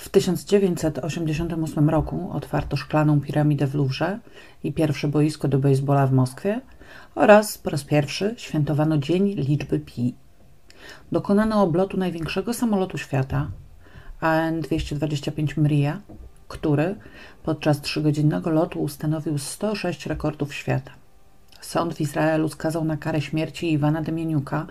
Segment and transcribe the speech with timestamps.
[0.00, 4.18] W 1988 roku otwarto szklaną piramidę w Louvre
[4.64, 6.60] i pierwsze boisko do baseballa w Moskwie
[7.14, 10.14] oraz po raz pierwszy świętowano Dzień Liczby Pi.
[11.12, 13.50] Dokonano oblotu największego samolotu świata
[14.20, 16.00] AN-225 Mria,
[16.48, 16.94] który
[17.42, 20.99] podczas trzygodzinnego lotu ustanowił 106 rekordów świata.
[21.60, 24.66] Sąd w Izraelu skazał na karę śmierci Iwana Demieniuka,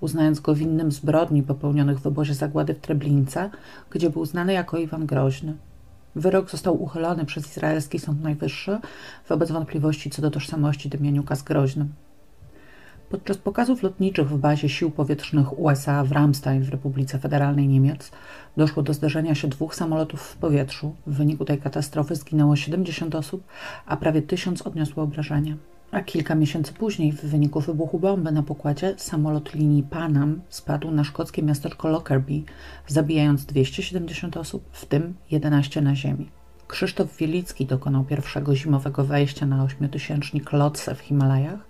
[0.00, 3.50] uznając go winnym zbrodni popełnionych w obozie zagłady w Treblince,
[3.90, 5.56] gdzie był znany jako Iwan Groźny.
[6.16, 8.78] Wyrok został uchylony przez izraelski Sąd Najwyższy
[9.28, 11.92] wobec wątpliwości co do tożsamości Demieniuka z Groźnym.
[13.10, 18.10] Podczas pokazów lotniczych w bazie sił powietrznych USA w Ramstein w Republice Federalnej Niemiec
[18.56, 20.94] doszło do zderzenia się dwóch samolotów w powietrzu.
[21.06, 23.44] W wyniku tej katastrofy zginęło 70 osób,
[23.86, 25.56] a prawie tysiąc odniosło obrażenia.
[25.92, 31.04] A kilka miesięcy później, w wyniku wybuchu bomby na pokładzie, samolot linii Panam spadł na
[31.04, 32.42] szkockie miasteczko Lockerbie,
[32.86, 36.30] zabijając 270 osób, w tym 11 na ziemi.
[36.68, 41.60] Krzysztof Wielicki dokonał pierwszego zimowego wejścia na ośmiotysięcznik Lotse w Himalajach,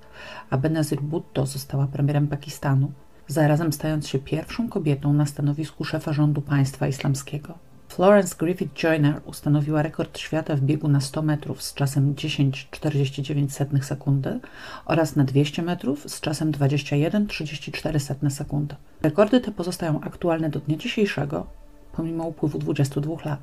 [0.50, 2.92] a Benazir Bhutto została premierem Pakistanu,
[3.28, 7.69] zarazem stając się pierwszą kobietą na stanowisku szefa rządu państwa islamskiego.
[7.90, 14.40] Florence Griffith Joyner ustanowiła rekord świata w biegu na 100 metrów z czasem 10,49 sekundy
[14.84, 18.74] oraz na 200 metrów z czasem 21,34 sekundy.
[19.02, 21.46] Rekordy te pozostają aktualne do dnia dzisiejszego,
[21.92, 23.40] pomimo upływu 22 lat.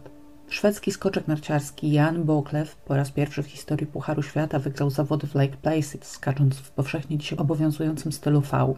[0.49, 5.35] Szwedzki skoczek narciarski Jan Boklew po raz pierwszy w historii Pucharu Świata wygrał zawody w
[5.35, 8.73] Lake Placid, skacząc w powszechnie dzisiaj obowiązującym stylu V.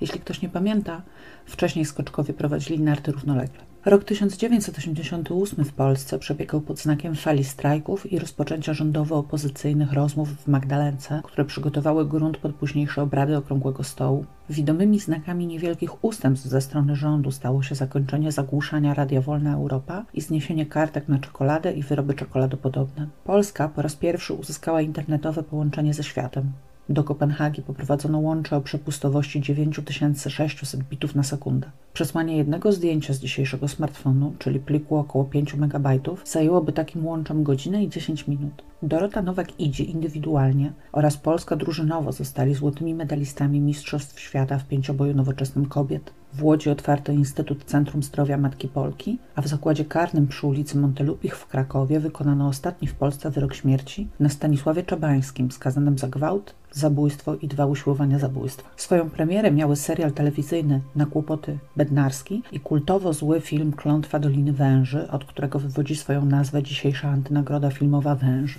[0.00, 1.02] Jeśli ktoś nie pamięta,
[1.46, 3.69] wcześniej skoczkowie prowadzili narty równolegle.
[3.84, 11.20] Rok 1988 w Polsce przebiegał pod znakiem fali strajków i rozpoczęcia rządowo-opozycyjnych rozmów w Magdalence,
[11.24, 14.24] które przygotowały grunt pod późniejsze obrady Okrągłego Stołu.
[14.50, 20.20] Widomymi znakami niewielkich ustępstw ze strony rządu stało się zakończenie zagłuszania Radia Wolna Europa i
[20.20, 23.06] zniesienie kartek na czekoladę i wyroby czekoladopodobne.
[23.24, 26.52] Polska po raz pierwszy uzyskała internetowe połączenie ze światem.
[26.90, 31.70] Do Kopenhagi poprowadzono łącze o przepustowości 9600 bitów na sekundę.
[31.92, 35.88] Przesłanie jednego zdjęcia z dzisiejszego smartfonu, czyli pliku około 5 MB,
[36.24, 38.62] zajęłoby takim łączem godzinę i 10 minut.
[38.82, 45.66] Dorota Nowak idzie indywidualnie oraz Polska drużynowo zostali złotymi medalistami Mistrzostw Świata w pięcioboju nowoczesnym
[45.66, 46.12] kobiet.
[46.32, 51.36] W Łodzi otwarto Instytut Centrum Zdrowia Matki Polki, a w zakładzie karnym przy ulicy Montelupich
[51.36, 57.34] w Krakowie wykonano ostatni w Polsce wyrok śmierci na Stanisławie Czabańskim, skazanym za gwałt, zabójstwo
[57.34, 58.70] i dwa usiłowania zabójstwa.
[58.76, 65.10] Swoją premierę miały serial telewizyjny Na kłopoty Bednarski i kultowo zły film Klątwa Doliny Węży,
[65.10, 68.58] od którego wywodzi swoją nazwę dzisiejsza antynagroda filmowa Węży.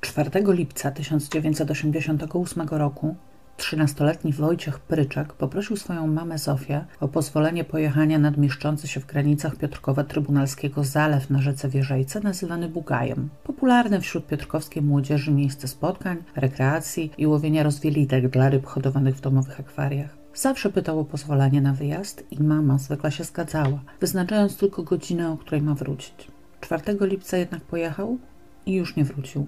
[0.00, 3.16] 4 lipca 1988 roku
[3.56, 9.56] Trzynastoletni Wojciech Pryczek poprosił swoją mamę Zofię o pozwolenie pojechania nad mieszczący się w granicach
[9.56, 13.28] Piotrkowa Trybunalskiego zalew na rzece Wieżejce nazywany Bugajem.
[13.44, 19.60] Popularne wśród piotrkowskiej młodzieży miejsce spotkań, rekreacji i łowienia rozwielitek dla ryb hodowanych w domowych
[19.60, 20.16] akwariach.
[20.34, 25.36] Zawsze pytał o pozwolenie na wyjazd i mama zwykle się zgadzała, wyznaczając tylko godzinę, o
[25.36, 26.28] której ma wrócić.
[26.60, 28.18] 4 lipca jednak pojechał
[28.66, 29.46] i już nie wrócił.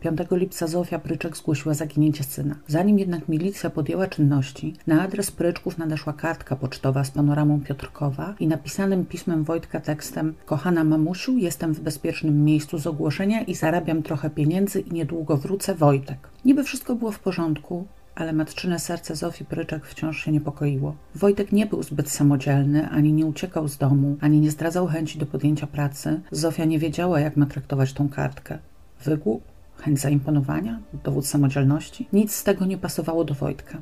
[0.00, 2.54] 5 lipca Zofia Pryczek zgłosiła zaginięcie syna.
[2.66, 8.46] Zanim jednak milicja podjęła czynności, na adres Pryczków nadeszła kartka pocztowa z panoramą Piotrkowa i
[8.46, 14.30] napisanym pismem Wojtka tekstem Kochana mamusiu, jestem w bezpiecznym miejscu z ogłoszenia i zarabiam trochę
[14.30, 16.28] pieniędzy i niedługo wrócę, Wojtek.
[16.44, 20.94] Niby wszystko było w porządku, ale matczyne serce Zofii Pryczek wciąż się niepokoiło.
[21.14, 25.26] Wojtek nie był zbyt samodzielny, ani nie uciekał z domu, ani nie zdradzał chęci do
[25.26, 26.20] podjęcia pracy.
[26.30, 28.58] Zofia nie wiedziała, jak ma traktować tą kartkę.
[29.04, 29.42] Wygłup?
[29.80, 32.08] Chęć zaimponowania, dowód samodzielności.
[32.12, 33.78] Nic z tego nie pasowało do Wojtka.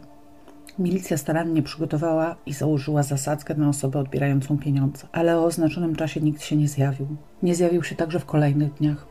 [0.79, 6.43] Milicja starannie przygotowała i założyła zasadzkę na osobę odbierającą pieniądze, ale o oznaczonym czasie nikt
[6.43, 7.07] się nie zjawił.
[7.43, 9.07] Nie zjawił się także w kolejnych dniach.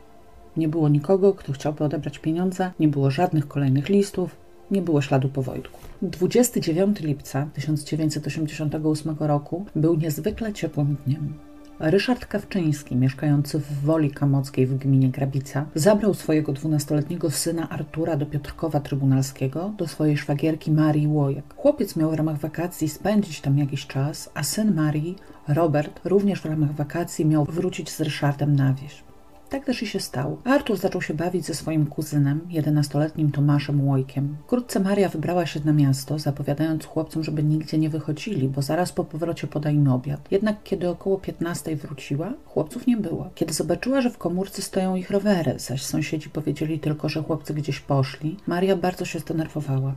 [0.56, 4.41] Nie było nikogo, kto chciałby odebrać pieniądze, nie było żadnych kolejnych listów,
[4.72, 5.78] nie było śladu po Wojtku.
[6.02, 11.34] 29 lipca 1988 roku był niezwykle ciepłym dniem.
[11.80, 18.26] Ryszard Kawczyński, mieszkający w Woli Kamockiej w gminie Grabica, zabrał swojego dwunastoletniego syna Artura do
[18.26, 21.44] Piotrkowa Trybunalskiego, do swojej szwagierki Marii Łojek.
[21.56, 25.16] Chłopiec miał w ramach wakacji spędzić tam jakiś czas, a syn Marii,
[25.48, 29.11] Robert, również w ramach wakacji miał wrócić z Ryszardem na wieś.
[29.52, 30.38] Tak też i się stało.
[30.44, 34.36] Artur zaczął się bawić ze swoim kuzynem, jedenastoletnim Tomaszem Łojkiem.
[34.46, 39.04] Wkrótce Maria wybrała się na miasto, zapowiadając chłopcom, żeby nigdzie nie wychodzili, bo zaraz po
[39.04, 40.20] powrocie poda im obiad.
[40.30, 43.30] Jednak kiedy około 15 wróciła, chłopców nie było.
[43.34, 47.80] Kiedy zobaczyła, że w komórce stoją ich rowery, zaś sąsiedzi powiedzieli tylko, że chłopcy gdzieś
[47.80, 49.94] poszli, Maria bardzo się zdenerwowała.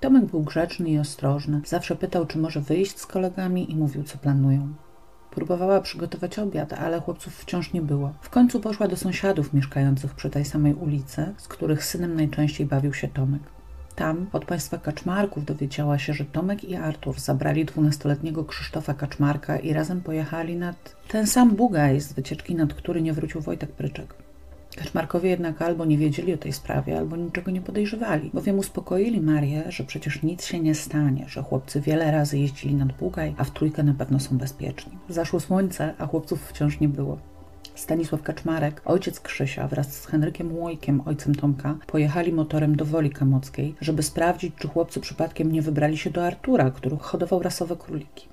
[0.00, 1.60] Tomek był grzeczny i ostrożny.
[1.66, 4.74] Zawsze pytał, czy może wyjść z kolegami i mówił, co planują.
[5.34, 8.12] Próbowała przygotować obiad, ale chłopców wciąż nie było.
[8.20, 12.94] W końcu poszła do sąsiadów mieszkających przy tej samej ulicy, z których synem najczęściej bawił
[12.94, 13.42] się Tomek.
[13.94, 19.72] Tam od państwa Kaczmarków dowiedziała się, że Tomek i Artur zabrali dwunastoletniego Krzysztofa Kaczmarka i
[19.72, 24.14] razem pojechali nad ten sam Bugaj z wycieczki, nad który nie wrócił Wojtek Pryczek.
[24.76, 29.64] Kaczmarkowie jednak albo nie wiedzieli o tej sprawie, albo niczego nie podejrzewali, bowiem uspokoili Marię,
[29.68, 33.50] że przecież nic się nie stanie, że chłopcy wiele razy jeździli nad Bugaj, a w
[33.50, 34.92] trójkę na pewno są bezpieczni.
[35.08, 37.18] Zaszło słońce, a chłopców wciąż nie było.
[37.74, 43.74] Stanisław Kaczmarek, ojciec Krzysia wraz z Henrykiem Łojkiem, ojcem Tomka, pojechali motorem do Woli Kamockiej,
[43.80, 48.28] żeby sprawdzić, czy chłopcy przypadkiem nie wybrali się do Artura, który hodował rasowe króliki.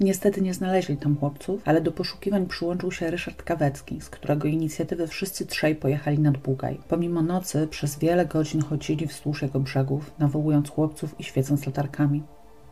[0.00, 5.06] Niestety nie znaleźli tam chłopców, ale do poszukiwań przyłączył się Ryszard Kawecki, z którego inicjatywy
[5.06, 6.80] wszyscy trzej pojechali nad Bugaj.
[6.88, 12.22] Pomimo nocy przez wiele godzin chodzili wzdłuż jego brzegów, nawołując chłopców i świecąc latarkami.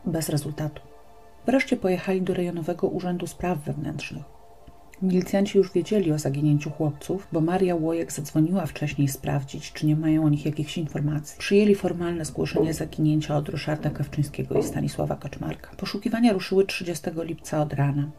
[0.05, 0.81] Bez rezultatu.
[1.45, 4.38] Wreszcie pojechali do rejonowego Urzędu Spraw Wewnętrznych.
[5.01, 10.23] Milicjanci już wiedzieli o zaginięciu chłopców, bo Maria Łojek zadzwoniła wcześniej sprawdzić, czy nie mają
[10.23, 11.39] o nich jakichś informacji.
[11.39, 15.69] Przyjęli formalne zgłoszenie zaginięcia od Ryszarda Kawczyńskiego i Stanisława Kaczmarka.
[15.77, 18.09] Poszukiwania ruszyły 30 lipca od rana.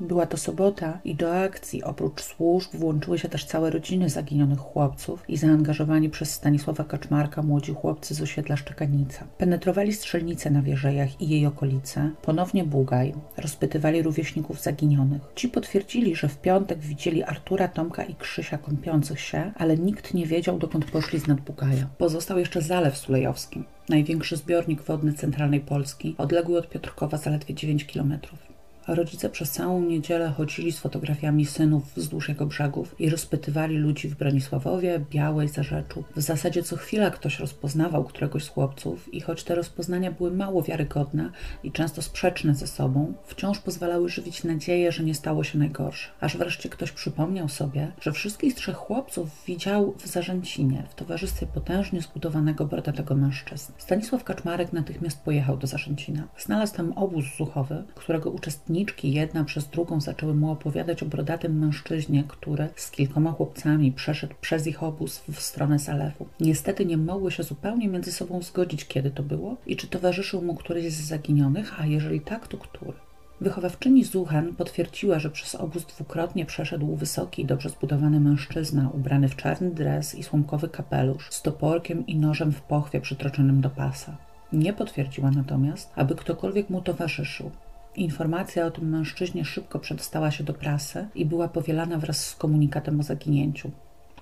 [0.00, 5.24] Była to sobota i do akcji oprócz służb włączyły się też całe rodziny zaginionych chłopców
[5.28, 9.26] i zaangażowani przez Stanisława Kaczmarka młodzi chłopcy z osiedla Szczekanica.
[9.38, 15.22] Penetrowali strzelnice na Wieżejach i jej okolice, ponownie Bugaj, rozpytywali rówieśników zaginionych.
[15.34, 20.26] Ci potwierdzili, że w piątek widzieli Artura, Tomka i Krzysia kąpiących się, ale nikt nie
[20.26, 21.86] wiedział, dokąd poszli z nad Bugaja.
[21.98, 28.53] Pozostał jeszcze Zalew Sulejowski, największy zbiornik wodny centralnej Polski, odległy od Piotrkowa zaledwie 9 kilometrów.
[28.88, 34.16] Rodzice przez całą niedzielę chodzili z fotografiami synów wzdłuż jego brzegów i rozpytywali ludzi w
[34.16, 36.04] Bronisławowie, Białej, Zarzeczu.
[36.16, 40.62] W zasadzie co chwila ktoś rozpoznawał któregoś z chłopców i choć te rozpoznania były mało
[40.62, 41.30] wiarygodne
[41.62, 46.08] i często sprzeczne ze sobą, wciąż pozwalały żywić nadzieję, że nie stało się najgorsze.
[46.20, 52.02] Aż wreszcie ktoś przypomniał sobie, że wszystkich trzech chłopców widział w Zarzęcinie, w towarzystwie potężnie
[52.02, 53.74] zbudowanego brodatego mężczyzny.
[53.78, 56.28] Stanisław Kaczmarek natychmiast pojechał do Zarzęcina.
[56.38, 61.58] Znalazł tam obóz zuchowy, którego uczestniczył Uczestniczki jedna przez drugą zaczęły mu opowiadać o brodatym
[61.58, 66.26] mężczyźnie, który z kilkoma chłopcami przeszedł przez ich obóz w stronę zalewu.
[66.40, 70.54] Niestety nie mogły się zupełnie między sobą zgodzić, kiedy to było i czy towarzyszył mu
[70.54, 72.92] któryś z zaginionych, a jeżeli tak, to który.
[73.40, 79.70] Wychowawczyni Zuchan potwierdziła, że przez obóz dwukrotnie przeszedł wysoki, dobrze zbudowany mężczyzna, ubrany w czarny
[79.70, 84.16] dres i słomkowy kapelusz, z toporkiem i nożem w pochwie przytroczonym do pasa.
[84.52, 87.50] Nie potwierdziła natomiast, aby ktokolwiek mu towarzyszył.
[87.96, 93.00] Informacja o tym mężczyźnie szybko przedostała się do prasy i była powielana wraz z komunikatem
[93.00, 93.70] o zaginięciu.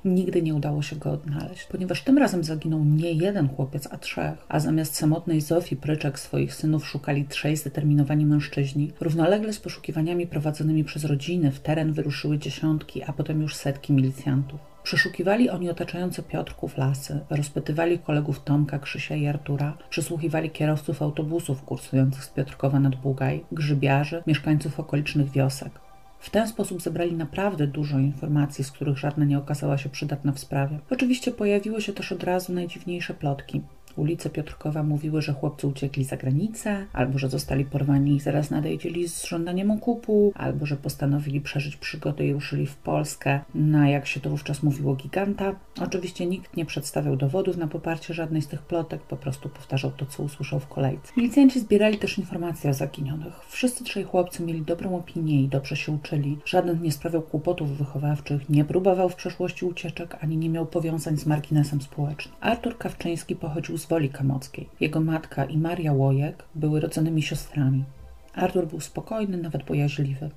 [0.04, 4.34] Nigdy nie udało się go odnaleźć, ponieważ tym razem zaginął nie jeden chłopiec, a trzech,
[4.48, 8.92] a zamiast samotnej Zofii Pryczek swoich synów szukali trzej zdeterminowani mężczyźni.
[9.00, 14.71] Równolegle z poszukiwaniami prowadzonymi przez rodziny w teren wyruszyły dziesiątki, a potem już setki milicjantów.
[14.82, 22.24] Przeszukiwali oni otaczające Piotrków lasy, rozpytywali kolegów Tomka, Krzysia i Artura, przysłuchiwali kierowców autobusów kursujących
[22.24, 25.72] z Piotrkowa nad Bugaj, grzybiarzy, mieszkańców okolicznych wiosek.
[26.18, 30.38] W ten sposób zebrali naprawdę dużo informacji, z których żadna nie okazała się przydatna w
[30.38, 30.78] sprawie.
[30.90, 33.62] Oczywiście pojawiły się też od razu najdziwniejsze plotki.
[33.98, 39.08] Ulice Piotrkowa mówiły, że chłopcy uciekli za granicę, albo że zostali porwani i zaraz nadejdzieli
[39.08, 44.20] z żądaniem okupu, albo że postanowili przeżyć przygody i ruszyli w Polskę na, jak się
[44.20, 45.54] to wówczas mówiło, giganta.
[45.80, 50.06] Oczywiście nikt nie przedstawiał dowodów na poparcie żadnej z tych plotek, po prostu powtarzał to,
[50.06, 51.12] co usłyszał w kolejce.
[51.16, 53.40] Milicjanci zbierali też informacje o zaginionych.
[53.48, 56.38] Wszyscy trzej chłopcy mieli dobrą opinię i dobrze się uczyli.
[56.44, 61.26] Żaden nie sprawiał kłopotów wychowawczych, nie próbował w przeszłości ucieczek, ani nie miał powiązań z
[61.26, 62.34] marginesem społecznym.
[62.40, 64.68] Artur Kawczyński pochodził z Woli Kamockiej.
[64.80, 67.84] Jego matka i Maria Łojek były rodzonymi siostrami.
[68.34, 70.30] Artur był spokojny, nawet bojaźliwy.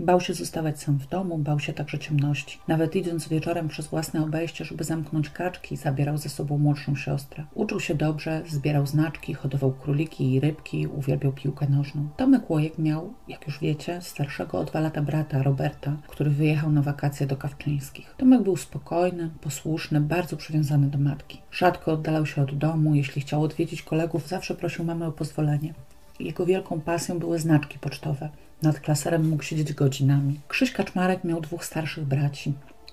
[0.00, 2.58] Bał się zostawać sam w domu, bał się także ciemności.
[2.68, 7.44] Nawet idąc wieczorem przez własne obejście, żeby zamknąć kaczki, zabierał ze sobą młodszą siostrę.
[7.54, 12.08] Uczył się dobrze, zbierał znaczki, hodował króliki i rybki, uwielbiał piłkę nożną.
[12.16, 16.82] Tomek Łojek miał, jak już wiecie, starszego o dwa lata brata, Roberta, który wyjechał na
[16.82, 18.14] wakacje do Kawczyńskich.
[18.16, 21.40] Tomek był spokojny, posłuszny, bardzo przywiązany do matki.
[21.52, 25.74] Rzadko oddalał się od domu, jeśli chciał odwiedzić kolegów, zawsze prosił mamę o pozwolenie.
[26.20, 28.28] Jego wielką pasją były znaczki pocztowe.
[28.62, 30.40] Nad klaserem mógł siedzieć godzinami.
[30.48, 32.52] Krzyś Kaczmarek miał dwóch starszych braci.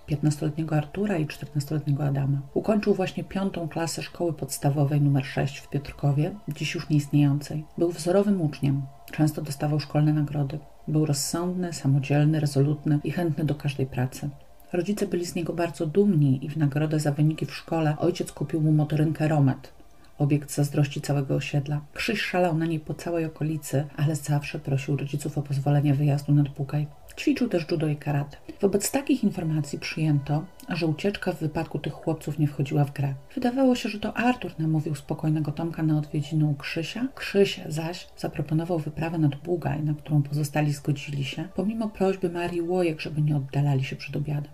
[0.09, 2.41] 15-letniego Artura i 14-letniego Adama.
[2.53, 7.63] Ukończył właśnie piątą klasę szkoły podstawowej numer 6 w Piotrkowie, dziś już nieistniejącej.
[7.77, 8.81] Był wzorowym uczniem.
[9.11, 10.59] Często dostawał szkolne nagrody.
[10.87, 14.29] Był rozsądny, samodzielny, rezolutny i chętny do każdej pracy.
[14.73, 18.61] Rodzice byli z niego bardzo dumni i w nagrodę za wyniki w szkole ojciec kupił
[18.61, 19.73] mu motorynkę Romet,
[20.17, 21.81] obiekt zazdrości całego osiedla.
[21.93, 26.49] Krzyś szalał na niej po całej okolicy, ale zawsze prosił rodziców o pozwolenie wyjazdu nad
[26.49, 26.87] Bugaj.
[27.17, 28.37] Ćwiczył też judo i karate.
[28.61, 33.13] Wobec takich informacji przyjęto, że ucieczka w wypadku tych chłopców nie wchodziła w grę.
[33.35, 37.07] Wydawało się, że to Artur namówił spokojnego Tomka na odwiedziny u Krzysia.
[37.15, 43.01] Krzyś zaś zaproponował wyprawę nad Bugaj, na którą pozostali zgodzili się, pomimo prośby Marii Łojek,
[43.01, 44.51] żeby nie oddalali się przed obiadem.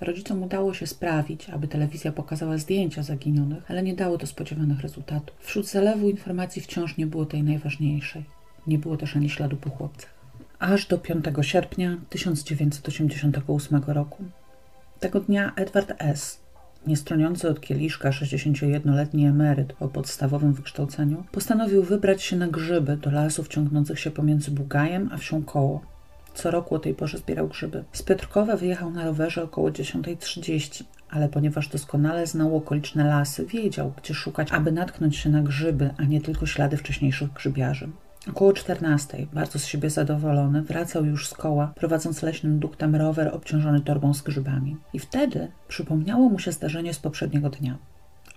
[0.00, 5.36] Rodzicom udało się sprawić, aby telewizja pokazała zdjęcia zaginionych, ale nie dało to spodziewanych rezultatów.
[5.40, 8.24] Wśród zalewu informacji wciąż nie było tej najważniejszej.
[8.66, 10.10] Nie było też ani śladu po chłopcach.
[10.58, 14.24] Aż do 5 sierpnia 1988 roku.
[15.00, 16.40] Tego dnia Edward S.,
[16.86, 23.48] niestroniący od kieliszka 61-letni emeryt o podstawowym wykształceniu, postanowił wybrać się na grzyby do lasów
[23.48, 25.95] ciągnących się pomiędzy Bugajem a wsią Koło.
[26.36, 27.84] Co roku o tej porze zbierał grzyby.
[27.92, 34.14] Z Piotrkowa wyjechał na rowerze około 10.30, ale ponieważ doskonale znał okoliczne lasy, wiedział, gdzie
[34.14, 37.88] szukać, aby natknąć się na grzyby, a nie tylko ślady wcześniejszych grzybiarzy.
[38.28, 43.80] Około 14, bardzo z siebie zadowolony, wracał już z koła, prowadząc leśnym duktem rower obciążony
[43.80, 44.76] torbą z grzybami.
[44.92, 47.78] I wtedy przypomniało mu się zdarzenie z poprzedniego dnia.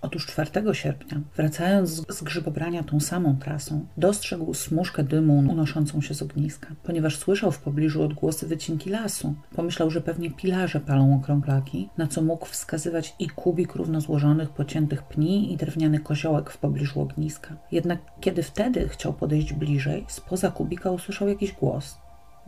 [0.02, 6.22] Otóż 4 sierpnia, wracając z grzybobrania tą samą trasą, dostrzegł smuszkę dymu unoszącą się z
[6.22, 6.68] ogniska.
[6.82, 12.22] Ponieważ słyszał w pobliżu odgłosy wycinki lasu, pomyślał, że pewnie pilarze palą okrąglaki, na co
[12.22, 17.56] mógł wskazywać i kubik równo złożonych, pociętych pni i drewniany koziołek w pobliżu ogniska.
[17.72, 21.98] Jednak kiedy wtedy chciał podejść bliżej, spoza kubika usłyszał jakiś głos.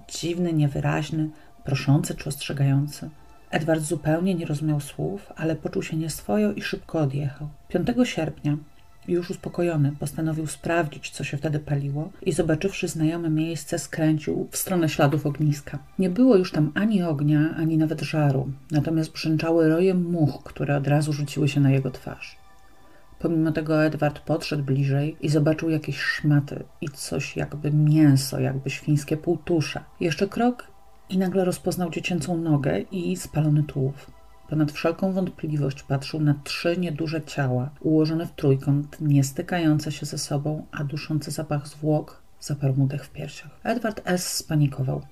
[0.09, 1.31] Dziwny, niewyraźny,
[1.65, 3.11] proszący czy ostrzegający.
[3.53, 7.49] Edward zupełnie nie rozumiał słów, ale poczuł się nieswojo i szybko odjechał.
[7.69, 8.57] 5 sierpnia,
[9.09, 14.89] już uspokojony, postanowił sprawdzić, co się wtedy paliło i zobaczywszy znajome miejsce, skręcił w stronę
[14.89, 15.79] śladów ogniska.
[15.99, 20.89] Nie było już tam ani ognia, ani nawet żaru, natomiast brzęczały roje much, które od
[20.89, 22.37] razu rzuciły się na jego twarz.
[23.19, 29.17] Pomimo tego Edward podszedł bliżej i zobaczył jakieś szmaty i coś jakby mięso, jakby świńskie
[29.17, 29.81] półtusze.
[30.01, 30.72] Jeszcze krok
[31.13, 34.11] i nagle rozpoznał dziecięcą nogę i spalony tułów.
[34.49, 40.19] Ponad wszelką wątpliwość patrzył na trzy nieduże ciała, ułożone w trójkąt, nie stykające się ze
[40.19, 43.61] sobą, a duszący zapach zwłok zaparł mu dech w piersiach.
[43.63, 44.37] Edward S.
[44.37, 45.03] spanikował.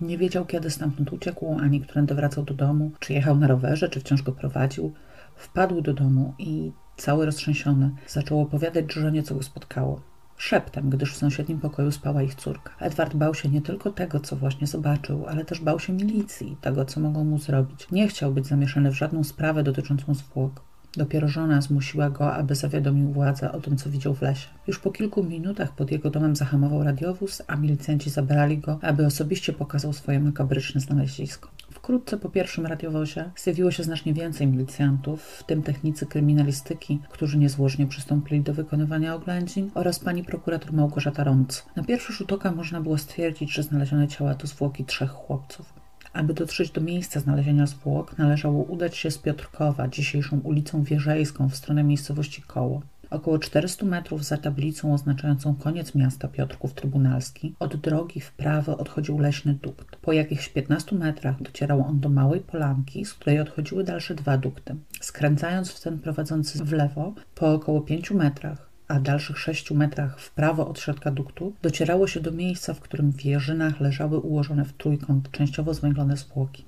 [0.00, 4.00] Nie wiedział, kiedy stamtąd uciekł, ani którędy wracał do domu, czy jechał na rowerze, czy
[4.00, 4.92] wciąż go prowadził.
[5.36, 10.11] Wpadł do domu i, cały roztrzęsiony, zaczął opowiadać żonie, co go spotkało
[10.42, 12.70] szeptem, gdyż w sąsiednim pokoju spała ich córka.
[12.80, 16.84] Edward bał się nie tylko tego, co właśnie zobaczył, ale też bał się milicji, tego,
[16.84, 17.90] co mogą mu zrobić.
[17.90, 20.60] Nie chciał być zamieszany w żadną sprawę dotyczącą zwłok.
[20.96, 24.48] Dopiero żona zmusiła go, aby zawiadomił władzę o tym, co widział w lesie.
[24.66, 29.52] Już po kilku minutach pod jego domem zahamował radiowóz, a milicjanci zabrali go, aby osobiście
[29.52, 31.48] pokazał swoje makabryczne znalezisko.
[31.72, 37.86] Wkrótce po pierwszym radiowozie zjawiło się znacznie więcej milicjantów, w tym technicy kryminalistyki, którzy niezłożnie
[37.86, 41.66] przystąpili do wykonywania oględzin oraz pani prokurator Małgorzata Rąc.
[41.76, 45.72] Na pierwszy rzut oka można było stwierdzić, że znalezione ciała to zwłoki trzech chłopców.
[46.12, 51.56] Aby dotrzeć do miejsca znalezienia zwłok, należało udać się z Piotrkowa, dzisiejszą ulicą Wierzejską, w
[51.56, 52.82] stronę miejscowości Koło.
[53.12, 59.18] Około 400 metrów za tablicą oznaczającą koniec miasta Piotrków Trybunalski od drogi w prawo odchodził
[59.18, 59.96] leśny dukt.
[59.96, 64.76] Po jakichś 15 metrach docierał on do małej polanki, z której odchodziły dalsze dwa dukty.
[65.00, 70.30] Skręcając w ten prowadzący w lewo, po około 5 metrach a dalszych 6 metrach w
[70.30, 74.72] prawo od środka duktu, docierało się do miejsca, w którym w jeżynach leżały ułożone w
[74.72, 76.64] trójkąt częściowo zwęglone zwłoki.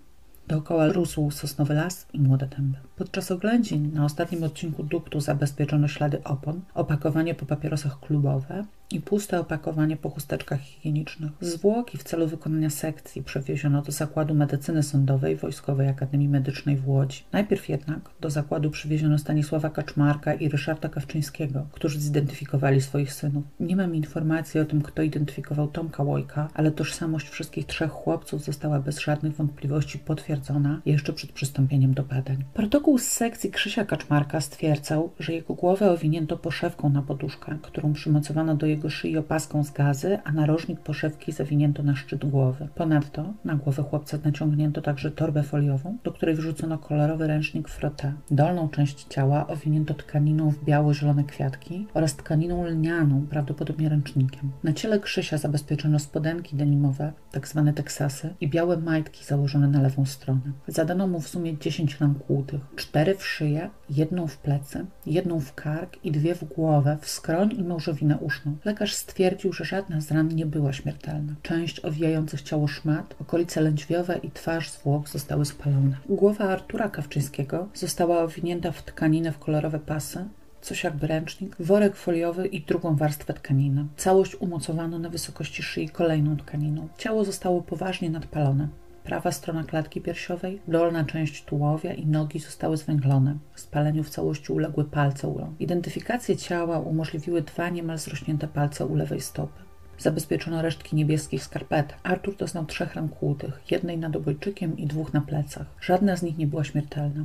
[0.49, 2.79] Dookoła rósł sosnowy las i młode dęby.
[2.97, 9.41] Podczas oględzin na ostatnim odcinku duktu zabezpieczono ślady opon, opakowanie po papierosach klubowe i puste
[9.41, 11.33] opakowanie po chusteczkach higienicznych.
[11.41, 17.25] Zwłoki w celu wykonania sekcji przewieziono do Zakładu Medycyny Sądowej Wojskowej Akademii Medycznej w Łodzi.
[17.33, 23.45] Najpierw jednak do zakładu przywieziono Stanisława Kaczmarka i Ryszarda Kawczyńskiego, którzy zidentyfikowali swoich synów.
[23.61, 28.81] Nie mam informacji o tym, kto identyfikował Tomka Łojka, ale tożsamość wszystkich trzech chłopców została
[28.81, 32.45] bez żadnych wątpliwości potwierdzona jeszcze przed przystąpieniem do badań.
[32.55, 38.55] Protokół z sekcji Krzysia Kaczmarka stwierdzał, że jego głowę owinięto poszewką na poduszkę, którą przymocowano
[38.55, 42.69] do jego szyi opaską z gazy, a narożnik poszewki zawinięto na szczyt głowy.
[42.75, 48.13] Ponadto na głowę chłopca naciągnięto także torbę foliową, do której wrzucono kolorowy ręcznik frotté.
[48.31, 54.51] Dolną część ciała owinięto tkaniną w biało-zielone kwiatki oraz tkaniną lnianą, prawdopodobnie ręcznikiem.
[54.65, 57.13] Na ciele Krzysia zabezpieczono spodenki denimowe.
[57.33, 60.41] Tak teksasy i białe majtki założone na lewą stronę.
[60.69, 65.55] Zadano mu w sumie 10 ran kłutych, cztery w szyję, jedną w plecy, jedną w
[65.55, 68.57] kark i dwie w głowę, w skroń i małżowinę uszną.
[68.65, 71.35] Lekarz stwierdził, że żadna z ran nie była śmiertelna.
[71.43, 75.97] Część owijających ciało szmat, okolice lędźwiowe i twarz zwłok zostały spalone.
[76.09, 80.25] Głowa Artura Kawczyńskiego została owinięta w tkaninę w kolorowe pasy,
[80.61, 83.87] coś jakby ręcznik, worek foliowy i drugą warstwę tkaniny.
[83.97, 86.89] Całość umocowano na wysokości szyi kolejną tkaniną.
[86.99, 88.69] Ciało zostało poważnie nadpalone.
[89.05, 93.37] Prawa strona klatki piersiowej, dolna część tułowia i nogi zostały zwęglone.
[93.55, 95.61] Spaleniu w całości uległy palce u rąk.
[95.61, 99.63] Identyfikację ciała umożliwiły dwa niemal zrośnięte palce u lewej stopy.
[99.99, 101.95] Zabezpieczono resztki niebieskich skarpet.
[102.03, 105.67] Artur doznał trzech ran kłutych, jednej nad obojczykiem i dwóch na plecach.
[105.81, 107.25] Żadna z nich nie była śmiertelna.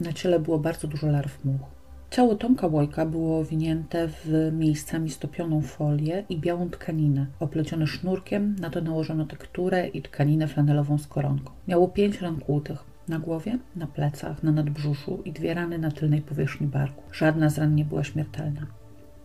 [0.00, 1.75] Na ciele było bardzo dużo larw much.
[2.10, 8.70] Ciało Tomka Łojka było owinięte w miejscami stopioną folię i białą tkaninę, oplecione sznurkiem, na
[8.70, 11.52] to nałożono tekturę i tkaninę flanelową z koronką.
[11.68, 16.22] Miało pięć ran kłutych, na głowie, na plecach, na nadbrzuszu i dwie rany na tylnej
[16.22, 17.02] powierzchni barku.
[17.12, 18.66] Żadna z ran nie była śmiertelna.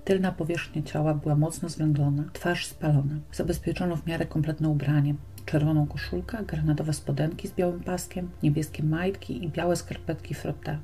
[0.06, 3.16] Tylna powierzchnia ciała była mocno zwęglona, twarz spalona.
[3.32, 5.16] Zabezpieczono w miarę kompletne ubranie.
[5.46, 10.78] Czerwoną koszulkę, granatowe spodenki z białym paskiem, niebieskie majtki i białe skarpetki frotte.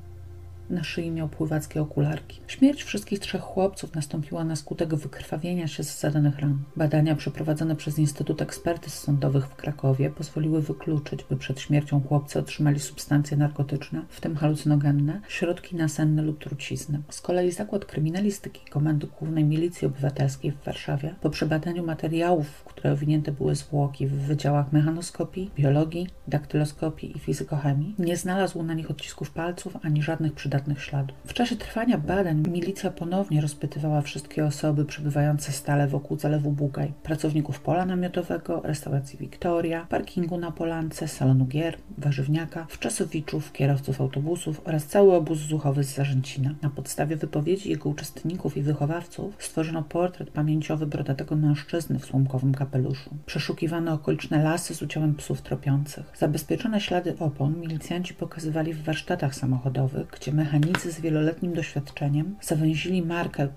[0.70, 2.40] Na szyi miał pływackie okularki.
[2.46, 6.58] Śmierć wszystkich trzech chłopców nastąpiła na skutek wykrwawienia się z zadanych ran.
[6.76, 12.80] Badania przeprowadzone przez Instytut Ekspertyz Sądowych w Krakowie pozwoliły wykluczyć, by przed śmiercią chłopcy otrzymali
[12.80, 17.02] substancje narkotyczne, w tym halucynogenne, środki nasenne lub trucizny.
[17.10, 22.92] Z kolei Zakład Kryminalistyki Komendy Głównej Milicji Obywatelskiej w Warszawie po przebadaniu materiałów, w które
[22.92, 29.30] owinięte były zwłoki w wydziałach mechanoskopii, biologii, daktyloskopii i fizykochemii, nie znalazł na nich odcisków
[29.30, 31.16] palców ani żadnych przydatnych przydatnych śladów.
[31.26, 37.60] W czasie trwania badań milicja ponownie rozpytywała wszystkie osoby przebywające stale wokół zalewu Bugaj, pracowników
[37.60, 45.14] pola namiotowego, restauracji Wiktoria, parkingu na Polance, salonu gier, warzywniaka, wczasowiczów, kierowców autobusów oraz cały
[45.14, 46.54] obóz zuchowy z Zarzęcina.
[46.62, 53.10] Na podstawie wypowiedzi jego uczestników i wychowawców stworzono portret pamięciowy brodatego mężczyzny w słomkowym kapeluszu.
[53.26, 56.12] Przeszukiwano okoliczne lasy z udziałem psów tropiących.
[56.18, 63.48] Zabezpieczone ślady opon milicjanci pokazywali w warsztatach samochodowych, gdzie mechanicy z wieloletnim doświadczeniem zawęzili markę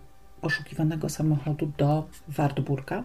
[0.41, 3.03] poszukiwanego samochodu do Wartburga,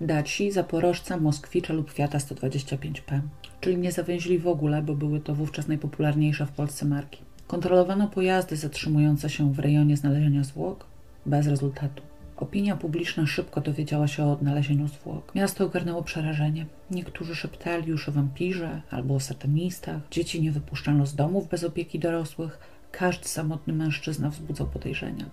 [0.00, 3.20] Daci, Zaporożca, Moskwicza lub Fiata 125P.
[3.60, 7.22] Czyli nie zawęzili w ogóle, bo były to wówczas najpopularniejsze w Polsce marki.
[7.46, 10.86] Kontrolowano pojazdy zatrzymujące się w rejonie znalezienia zwłok
[11.26, 12.02] bez rezultatu.
[12.36, 15.34] Opinia publiczna szybko dowiedziała się o odnalezieniu zwłok.
[15.34, 16.66] Miasto ogarnęło przerażenie.
[16.90, 20.00] Niektórzy szeptali już o wampirze albo o satanistach.
[20.10, 22.58] Dzieci nie wypuszczano z domów bez opieki dorosłych
[22.98, 25.24] każdy samotny mężczyzna wzbudzał podejrzenia.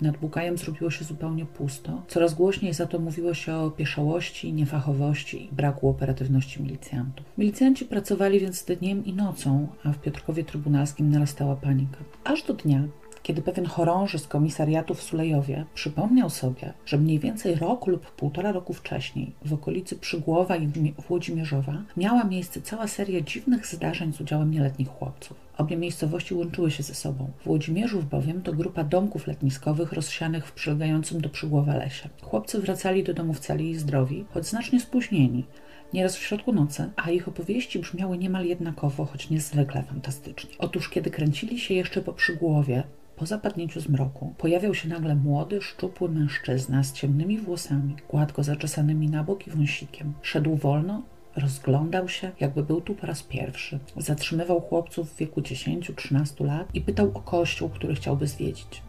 [0.00, 2.02] Nad Bukajem zrobiło się zupełnie pusto.
[2.08, 7.26] Coraz głośniej za to mówiło się o pieszałości, niefachowości i braku operatywności milicjantów.
[7.38, 11.98] Milicjanci pracowali więc dniem i nocą, a w Piotrkowie Trybunalskim narastała panika.
[12.24, 12.82] Aż do dnia,
[13.28, 18.52] kiedy pewien chorąży z komisariatu w Sulejowie przypomniał sobie, że mniej więcej rok lub półtora
[18.52, 24.50] roku wcześniej w okolicy Przygłowa i Włodzimierzowa miała miejsce cała seria dziwnych zdarzeń z udziałem
[24.50, 25.36] nieletnich chłopców.
[25.58, 27.30] Obie miejscowości łączyły się ze sobą.
[27.44, 32.08] Włodzimierzów bowiem to grupa domków letniskowych rozsianych w przylegającym do przygłowa lesie.
[32.22, 35.44] Chłopcy wracali do domów cali i zdrowi, choć znacznie spóźnieni,
[35.92, 40.50] nieraz w środku nocy, a ich opowieści brzmiały niemal jednakowo, choć niezwykle fantastycznie.
[40.58, 42.82] Otóż, kiedy kręcili się jeszcze po przygłowie,
[43.18, 49.24] po zapadnięciu zmroku pojawiał się nagle młody, szczupły mężczyzna z ciemnymi włosami, gładko zaczesanymi na
[49.24, 50.12] bok i wąsikiem.
[50.22, 51.02] Szedł wolno,
[51.36, 53.78] rozglądał się, jakby był tu po raz pierwszy.
[53.96, 58.82] Zatrzymywał chłopców w wieku 10-13 lat i pytał o kościół, który chciałby zwiedzić.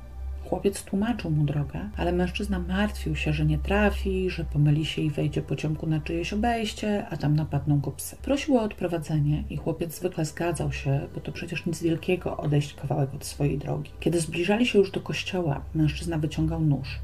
[0.50, 5.10] Chłopiec tłumaczył mu drogę, ale mężczyzna martwił się, że nie trafi, że pomyli się i
[5.10, 8.18] wejdzie po ciemku na czyjeś obejście, a tam napadną go psy.
[8.22, 13.14] Prosił o odprowadzenie i chłopiec zwykle zgadzał się, bo to przecież nic wielkiego odejść kawałek
[13.14, 13.92] od swojej drogi.
[14.00, 17.00] Kiedy zbliżali się już do kościoła, mężczyzna wyciągał nóż.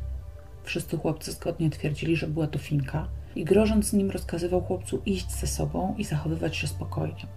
[0.63, 5.47] Wszyscy chłopcy zgodnie twierdzili, że była to finka i grożąc nim rozkazywał chłopcu iść ze
[5.47, 7.27] sobą i zachowywać się spokojnie.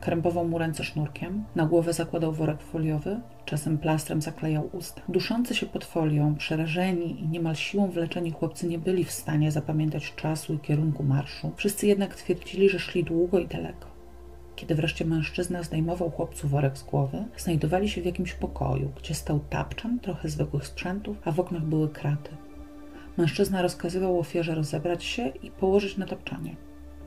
[0.00, 5.02] Krępował mu ręce sznurkiem, na głowę zakładał worek foliowy, czasem plastrem zaklejał usta.
[5.08, 10.14] Duszący się pod folią, przerażeni i niemal siłą wleczeni chłopcy nie byli w stanie zapamiętać
[10.14, 11.52] czasu i kierunku marszu.
[11.56, 13.86] Wszyscy jednak twierdzili, że szli długo i daleko.
[14.56, 19.40] Kiedy wreszcie mężczyzna zdejmował chłopcu worek z głowy, znajdowali się w jakimś pokoju, gdzie stał
[19.50, 22.30] tapczan, trochę zwykłych sprzętów, a w oknach były kraty.
[23.16, 26.56] Mężczyzna rozkazywał ofierze rozebrać się i położyć na tapczanie.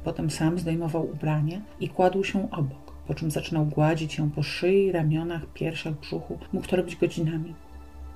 [0.03, 4.91] Potem sam zdejmował ubranie i kładł się obok, po czym zaczynał gładzić ją po szyi,
[4.91, 6.39] ramionach, piersiach, brzuchu.
[6.53, 7.53] Mógł to robić godzinami.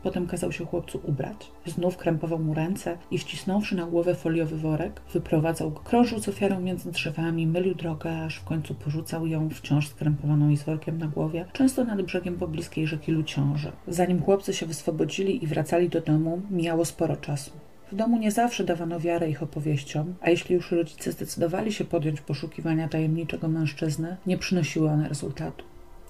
[0.04, 1.52] Potem kazał się chłopcu ubrać.
[1.66, 5.80] Znów krępował mu ręce i wcisnąwszy na głowę foliowy worek, wyprowadzał go.
[5.80, 10.58] Krążył z ofiarą między drzewami, mylił drogę, aż w końcu porzucał ją wciąż skrępowaną i
[10.58, 13.72] z workiem na głowie, często nad brzegiem pobliskiej rzeki Luciąży.
[13.88, 17.52] Zanim chłopcy się wyswobodzili i wracali do domu, mijało sporo czasu.
[17.94, 22.22] W domu nie zawsze dawano wiarę ich opowieściom, a jeśli już rodzice zdecydowali się podjąć
[22.22, 25.66] poszukiwania tajemniczego mężczyzny, nie przynosiły one rezultatu.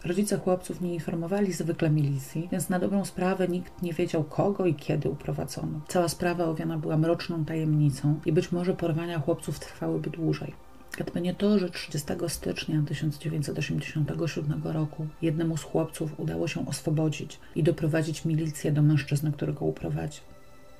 [0.05, 4.75] Rodzice chłopców nie informowali zwykle milicji, więc na dobrą sprawę nikt nie wiedział kogo i
[4.75, 5.81] kiedy uprowadzono.
[5.87, 10.53] Cała sprawa owiana była mroczną tajemnicą i być może porwania chłopców trwałyby dłużej.
[10.97, 17.63] Gdyby nie to, że 30 stycznia 1987 roku jednemu z chłopców udało się oswobodzić i
[17.63, 20.32] doprowadzić milicję do mężczyzny, który go uprowadził.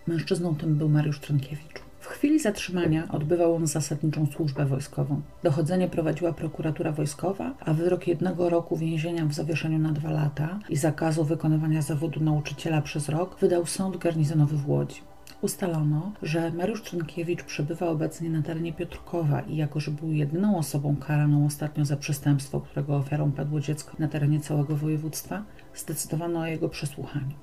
[0.08, 1.82] Mężczyzną tym był Mariusz Trynkiewicz.
[2.00, 5.22] W chwili zatrzymania odbywał on zasadniczą służbę wojskową.
[5.44, 10.76] Dochodzenie prowadziła prokuratura wojskowa, a wyrok jednego roku więzienia w zawieszeniu na dwa lata i
[10.76, 15.02] zakazu wykonywania zawodu nauczyciela przez rok wydał sąd garnizonowy w Łodzi.
[15.42, 20.96] Ustalono, że Mariusz Trynkiewicz przebywa obecnie na terenie Piotrkowa i jako, że był jedyną osobą
[20.96, 25.44] karaną ostatnio za przestępstwo, którego ofiarą padło dziecko na terenie całego województwa,
[25.76, 27.36] zdecydowano o jego przesłuchaniu.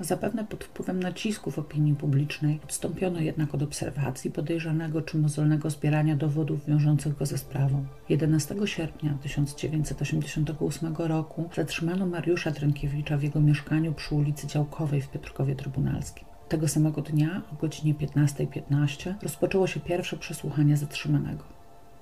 [0.00, 6.66] Zapewne pod wpływem nacisków opinii publicznej odstąpiono jednak od obserwacji podejrzanego czy mozolnego zbierania dowodów
[6.66, 7.84] wiążących go ze sprawą.
[8.08, 15.56] 11 sierpnia 1988 roku zatrzymano Mariusza Trynkiewicza w jego mieszkaniu przy ulicy Działkowej w Piotrkowie
[15.56, 16.28] Trybunalskim.
[16.48, 21.57] Tego samego dnia o godzinie 15.15 .15 rozpoczęło się pierwsze przesłuchanie zatrzymanego.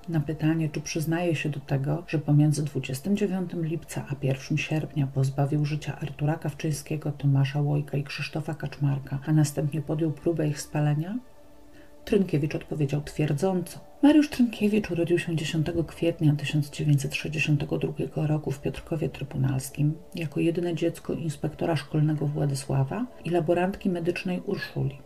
[0.08, 5.64] Na pytanie, czy przyznaje się do tego, że pomiędzy 29 lipca a 1 sierpnia pozbawił
[5.64, 11.18] życia Artura Kawczyńskiego, Tomasza Łojka i Krzysztofa Kaczmarka, a następnie podjął próbę ich spalenia,
[12.06, 13.80] Trynkiewicz odpowiedział twierdząco.
[14.02, 21.76] Mariusz Trynkiewicz urodził się 10 kwietnia 1962 roku w Piotrkowie Trybunalskim jako jedyne dziecko inspektora
[21.76, 24.98] szkolnego Władysława i laborantki medycznej Urszuli.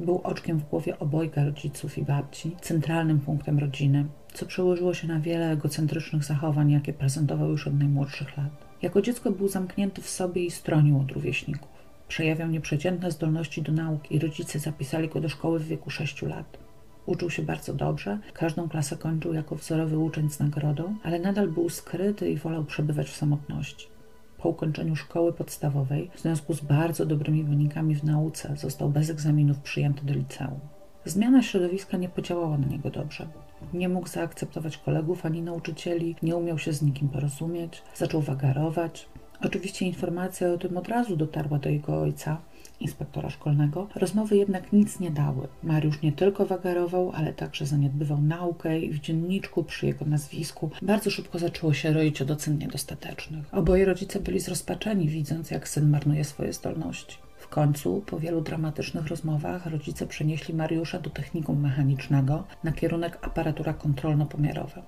[0.00, 5.20] Był oczkiem w głowie obojga rodziców i babci, centralnym punktem rodziny, co przełożyło się na
[5.20, 8.50] wiele egocentrycznych zachowań, jakie prezentował już od najmłodszych lat.
[8.82, 11.68] Jako dziecko był zamknięty w sobie i stronił od rówieśników.
[12.08, 16.58] Przejawiał nieprzeciętne zdolności do nauki i rodzice zapisali go do szkoły w wieku 6 lat.
[17.06, 21.68] Uczył się bardzo dobrze, każdą klasę kończył jako wzorowy uczeń z nagrodą, ale nadal był
[21.68, 23.97] skryty i wolał przebywać w samotności.
[24.38, 29.58] Po ukończeniu szkoły podstawowej, w związku z bardzo dobrymi wynikami w nauce, został bez egzaminów
[29.58, 30.60] przyjęty do liceum.
[31.04, 33.28] Zmiana środowiska nie podziałała na niego dobrze.
[33.72, 39.08] Nie mógł zaakceptować kolegów ani nauczycieli, nie umiał się z nikim porozumieć, zaczął wagarować.
[39.44, 42.40] Oczywiście informacja o tym od razu dotarła do jego ojca,
[42.80, 43.88] inspektora szkolnego.
[43.94, 45.48] Rozmowy jednak nic nie dały.
[45.62, 51.10] Mariusz nie tylko wagarował, ale także zaniedbywał naukę i w dzienniczku przy jego nazwisku bardzo
[51.10, 53.54] szybko zaczęło się roić od ocen niedostatecznych.
[53.54, 57.27] Oboje rodzice byli zrozpaczeni, widząc jak syn marnuje swoje zdolności.
[57.48, 63.72] W końcu, po wielu dramatycznych rozmowach, rodzice przenieśli Mariusza do technikum mechanicznego na kierunek aparatura
[63.72, 64.82] kontrolno-pomiarowa.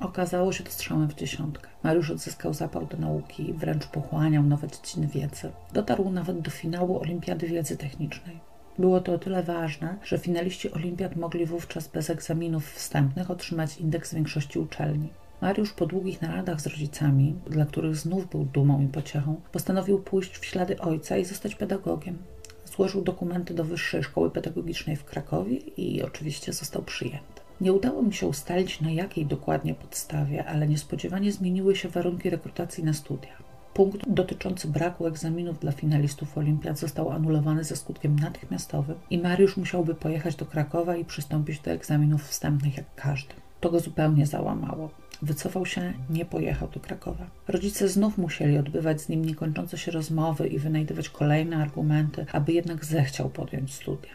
[0.00, 1.68] Okazało się to strzałem w dziesiątkę.
[1.82, 5.52] Mariusz odzyskał zapał do nauki, wręcz pochłaniał nowe dziedziny wiedzy.
[5.72, 8.40] Dotarł nawet do finału Olimpiady Wiedzy Technicznej.
[8.78, 14.14] Było to o tyle ważne, że finaliści olimpiad mogli wówczas bez egzaminów wstępnych otrzymać indeks
[14.14, 15.08] większości uczelni.
[15.40, 20.38] Mariusz po długich naradach z rodzicami, dla których znów był dumą i pociechą, postanowił pójść
[20.38, 22.18] w ślady ojca i zostać pedagogiem.
[22.64, 27.40] Złożył dokumenty do Wyższej Szkoły Pedagogicznej w Krakowie i oczywiście został przyjęty.
[27.60, 32.84] Nie udało mi się ustalić na jakiej dokładnie podstawie, ale niespodziewanie zmieniły się warunki rekrutacji
[32.84, 33.36] na studia.
[33.74, 39.94] Punkt dotyczący braku egzaminów dla finalistów olimpiad został anulowany ze skutkiem natychmiastowym i Mariusz musiałby
[39.94, 43.34] pojechać do Krakowa i przystąpić do egzaminów wstępnych jak każdy.
[43.60, 44.90] To go zupełnie załamało.
[45.22, 47.26] Wycofał się, nie pojechał do Krakowa.
[47.48, 52.84] Rodzice znów musieli odbywać z nim niekończące się rozmowy i wynajdywać kolejne argumenty, aby jednak
[52.84, 54.10] zechciał podjąć studia.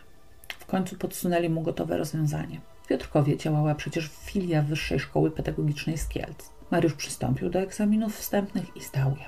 [0.59, 2.61] W końcu podsunęli mu gotowe rozwiązanie.
[2.83, 6.49] W Piotrkowie działała przecież filia Wyższej Szkoły Pedagogicznej z Kielc.
[6.71, 9.25] Mariusz przystąpił do egzaminów wstępnych i zdał je.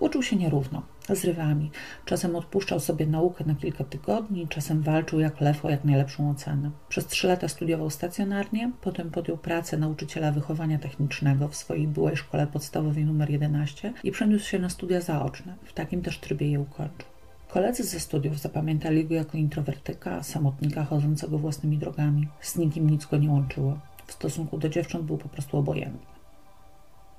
[0.00, 0.82] Uczył się nierówno,
[1.14, 1.70] zrywami.
[2.04, 6.70] Czasem odpuszczał sobie naukę na kilka tygodni, czasem walczył jak lew o jak najlepszą ocenę.
[6.88, 12.46] Przez trzy lata studiował stacjonarnie, potem podjął pracę nauczyciela wychowania technicznego w swojej byłej szkole
[12.46, 15.54] podstawowej nr 11 i przeniósł się na studia zaoczne.
[15.64, 17.08] W takim też trybie je ukończył.
[17.48, 22.28] Koledzy ze studiów zapamiętali go jako introwertyka, samotnika chodzącego własnymi drogami.
[22.40, 23.78] Z nikim nic go nie łączyło.
[24.06, 26.06] W stosunku do dziewcząt był po prostu obojętny.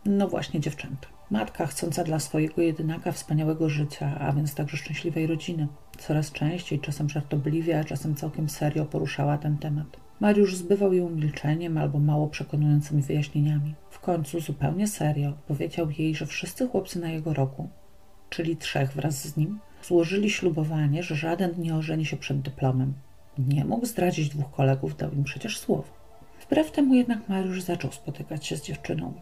[0.06, 1.08] No właśnie dziewczęta.
[1.32, 5.68] Matka chcąca dla swojego jedynaka wspaniałego życia, a więc także szczęśliwej rodziny.
[5.98, 9.98] Coraz częściej, czasem żartobliwie, a czasem całkiem serio poruszała ten temat.
[10.20, 13.76] Mariusz zbywał ją milczeniem albo mało przekonującymi wyjaśnieniami.
[13.90, 17.70] W końcu zupełnie serio powiedział jej, że wszyscy chłopcy na jego roku,
[18.30, 22.94] czyli trzech wraz z nim, złożyli ślubowanie, że żaden nie ożeni się przed dyplomem.
[23.38, 26.00] Nie mógł zdradzić dwóch kolegów, dał im przecież słowo.
[26.42, 29.14] Wbrew temu jednak Mariusz zaczął spotykać się z dziewczyną.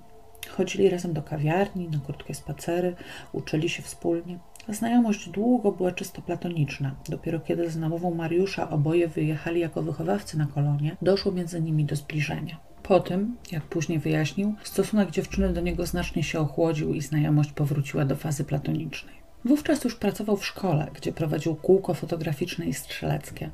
[0.58, 2.96] Chodzili razem do kawiarni, na krótkie spacery,
[3.34, 4.40] uczyli się wspólnie.
[4.70, 6.96] Znajomość długo była czysto platoniczna.
[7.10, 11.96] Dopiero kiedy z namową Mariusza oboje wyjechali jako wychowawcy na kolonie, doszło między nimi do
[11.96, 12.58] zbliżenia.
[12.84, 18.06] Po tym, jak później wyjaśnił, stosunek dziewczyny do niego znacznie się ochłodził i znajomość powróciła
[18.06, 19.27] do fazy platonicznej.
[19.46, 23.50] Wówczas już pracował w szkole, gdzie prowadził kółko fotograficzne i strzeleckie.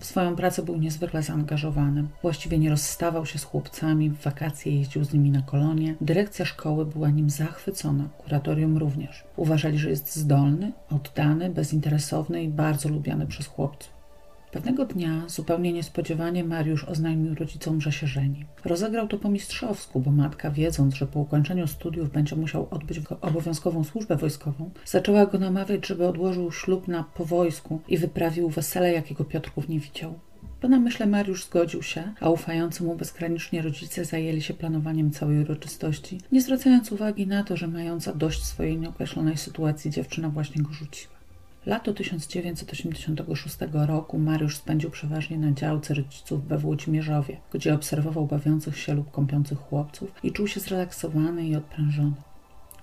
[0.00, 2.04] W swoją pracę był niezwykle zaangażowany.
[2.22, 5.94] Właściwie nie rozstawał się z chłopcami, w wakacje jeździł z nimi na kolonie.
[6.00, 9.24] Dyrekcja szkoły była nim zachwycona, kuratorium również.
[9.36, 13.97] Uważali, że jest zdolny, oddany, bezinteresowny i bardzo lubiany przez chłopców.
[14.52, 18.44] Pewnego dnia, zupełnie niespodziewanie, Mariusz oznajmił rodzicom, że się żeni.
[18.64, 23.84] Rozegrał to po mistrzowsku, bo matka, wiedząc, że po ukończeniu studiów będzie musiał odbyć obowiązkową
[23.84, 29.24] służbę wojskową, zaczęła go namawiać, żeby odłożył ślub na po wojsku i wyprawił wesele, jakiego
[29.24, 30.14] Piotrków nie widział.
[30.60, 36.20] Po namyśle Mariusz zgodził się, a ufający mu bezgranicznie rodzice zajęli się planowaniem całej uroczystości,
[36.32, 41.17] nie zwracając uwagi na to, że mająca dość swojej nieokreślonej sytuacji dziewczyna właśnie go rzuciła.
[41.68, 48.94] Lato 1986 roku Mariusz spędził przeważnie na działce rodziców we Włodzimierzowie, gdzie obserwował bawiących się
[48.94, 52.12] lub kąpiących chłopców i czuł się zrelaksowany i odprężony.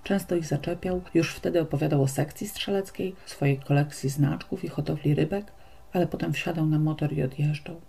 [0.03, 5.51] Często ich zaczepiał, już wtedy opowiadał o sekcji strzeleckiej, swojej kolekcji znaczków i hodowli rybek,
[5.93, 7.81] ale potem wsiadał na motor i odjeżdżał.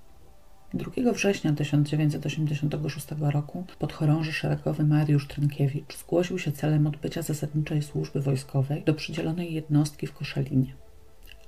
[0.74, 8.82] 2 września 1986 roku podchorąży szeregowy Mariusz Trynkiewicz zgłosił się celem odbycia zasadniczej służby wojskowej
[8.82, 10.85] do przydzielonej jednostki w Koszalinie.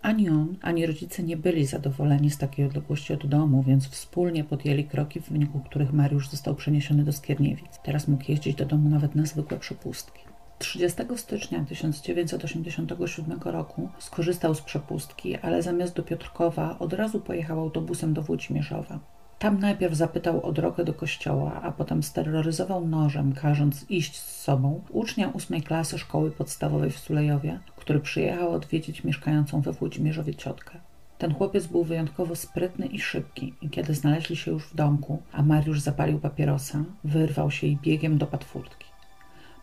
[0.09, 4.85] Ani on, ani rodzice nie byli zadowoleni z takiej odległości od domu, więc wspólnie podjęli
[4.85, 7.79] kroki, w wyniku których Mariusz został przeniesiony do Skierniewic.
[7.83, 10.23] Teraz mógł jeździć do domu nawet na zwykłe przepustki.
[10.59, 18.15] 30 stycznia 1987 roku skorzystał z przepustki, ale zamiast do Piotrkowa od razu pojechał autobusem
[18.15, 19.01] do Włodzimierzowa.
[19.39, 24.85] Tam najpierw zapytał o drogę do kościoła, a potem steroryzował nożem, każąc iść z sobą
[24.91, 30.79] ucznia ósmej klasy szkoły podstawowej w Sulejowie, który przyjechał odwiedzić mieszkającą we Włodzimierzowie ciotkę.
[31.19, 35.43] Ten chłopiec był wyjątkowo sprytny i szybki i kiedy znaleźli się już w domku, a
[35.43, 38.87] Mariusz zapalił papierosa, wyrwał się i biegiem dopadł furtki.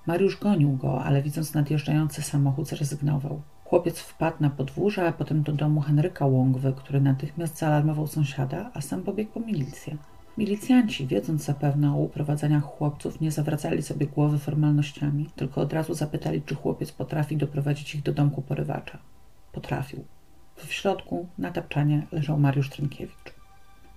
[0.07, 3.41] Mariusz gonił go, ale widząc nadjeżdżający samochód zrezygnował.
[3.65, 8.81] Chłopiec wpadł na podwórze, a potem do domu Henryka Łągwy, który natychmiast zaalarmował sąsiada, a
[8.81, 9.97] sam pobiegł po milicję.
[10.37, 16.41] Milicjanci, wiedząc zapewne o uprowadzeniach chłopców, nie zawracali sobie głowy formalnościami, tylko od razu zapytali,
[16.41, 18.97] czy chłopiec potrafi doprowadzić ich do domku porywacza.
[19.51, 20.05] Potrafił.
[20.55, 23.33] W środku, na tapczanie, leżał Mariusz Trynkiewicz.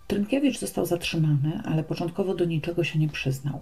[0.07, 3.61] Trynkiewicz został zatrzymany, ale początkowo do niczego się nie przyznał.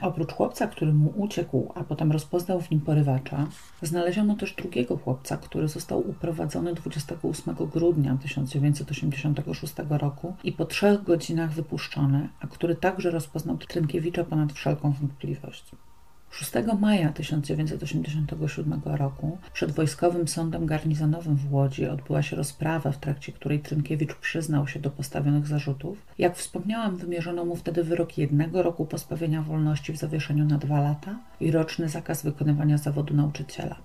[0.00, 3.46] Oprócz chłopca, który mu uciekł, a potem rozpoznał w nim porywacza,
[3.82, 11.52] znaleziono też drugiego chłopca, który został uprowadzony 28 grudnia 1986 roku i po trzech godzinach
[11.52, 15.64] wypuszczony, a który także rozpoznał Trynkiewicza ponad wszelką wątpliwość.
[16.36, 23.32] 6 maja 1987 roku przed Wojskowym Sądem Garnizonowym w Łodzi odbyła się rozprawa, w trakcie
[23.32, 25.98] której Trynkiewicz przyznał się do postawionych zarzutów.
[26.18, 31.18] Jak wspomniałam, wymierzono mu wtedy wyrok jednego roku pozbawienia wolności w zawieszeniu na dwa lata
[31.40, 33.76] i roczny zakaz wykonywania zawodu nauczyciela.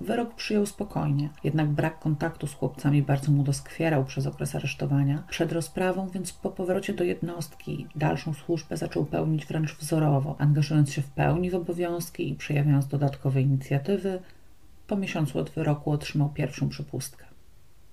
[0.00, 5.22] Wyrok przyjął spokojnie, jednak brak kontaktu z chłopcami bardzo mu doskwierał przez okres aresztowania.
[5.28, 11.02] Przed rozprawą, więc po powrocie do jednostki dalszą służbę zaczął pełnić wręcz wzorowo, angażując się
[11.02, 14.20] w pełni w obowiązki i przejawiając dodatkowe inicjatywy.
[14.86, 17.24] Po miesiącu od wyroku otrzymał pierwszą przepustkę.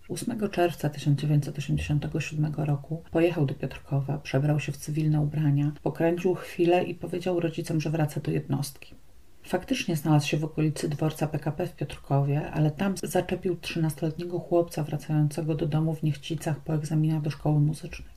[0.09, 6.95] 8 czerwca 1987 roku pojechał do Piotrkowa, przebrał się w cywilne ubrania, pokręcił chwilę i
[6.95, 8.95] powiedział rodzicom, że wraca do jednostki.
[9.45, 15.55] Faktycznie znalazł się w okolicy dworca PKP w Piotrkowie, ale tam zaczepił trzynastoletniego chłopca wracającego
[15.55, 18.15] do domu w Niechcicach po egzaminach do szkoły muzycznej.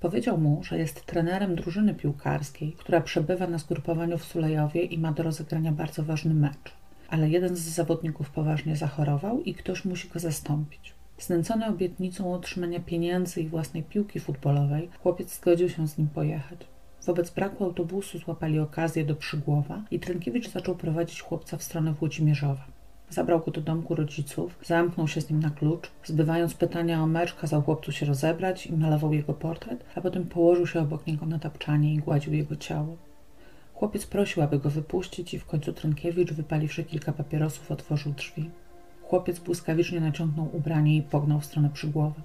[0.00, 5.12] Powiedział mu, że jest trenerem drużyny piłkarskiej, która przebywa na zgrupowaniu w Sulejowie i ma
[5.12, 6.72] do rozegrania bardzo ważny mecz.
[7.08, 10.94] Ale jeden z zawodników poważnie zachorował i ktoś musi go zastąpić.
[11.18, 16.71] Znęcony obietnicą otrzymania pieniędzy i własnej piłki futbolowej, chłopiec zgodził się z nim pojechać.
[17.06, 22.64] Wobec braku autobusu złapali okazję do Przygłowa i Trynkiewicz zaczął prowadzić chłopca w stronę Włodzimierzowa.
[23.10, 27.34] Zabrał go do domku rodziców, zamknął się z nim na klucz, zbywając pytania o mecz,
[27.34, 31.38] kazał chłopcu się rozebrać i malował jego portret, a potem położył się obok niego na
[31.38, 32.96] tapczanie i gładził jego ciało.
[33.74, 38.50] Chłopiec prosił, aby go wypuścić i w końcu Trynkiewicz, wypaliwszy kilka papierosów, otworzył drzwi.
[39.02, 42.22] Chłopiec błyskawicznie naciągnął ubranie i pognał w stronę Przygłowa.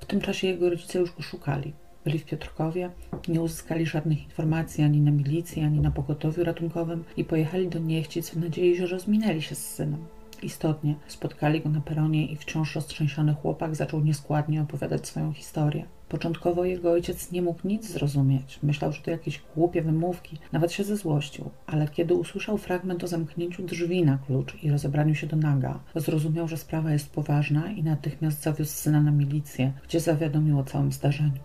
[0.00, 1.72] W tym czasie jego rodzice już go szukali
[2.08, 2.90] byli w Piotrkowie,
[3.28, 8.30] nie uzyskali żadnych informacji ani na milicji, ani na pogotowiu ratunkowym i pojechali do Niechcic
[8.30, 10.04] w nadziei, że rozminęli się z synem.
[10.42, 15.84] Istotnie spotkali go na peronie i wciąż roztrzęsiony chłopak zaczął nieskładnie opowiadać swoją historię.
[16.08, 18.58] Początkowo jego ojciec nie mógł nic zrozumieć.
[18.62, 21.50] Myślał, że to jakieś głupie wymówki, nawet się zezłościł.
[21.66, 26.48] Ale kiedy usłyszał fragment o zamknięciu drzwi na klucz i rozebraniu się do naga, zrozumiał,
[26.48, 31.40] że sprawa jest poważna i natychmiast zawiózł syna na milicję, gdzie zawiadomił o całym zdarzeniu.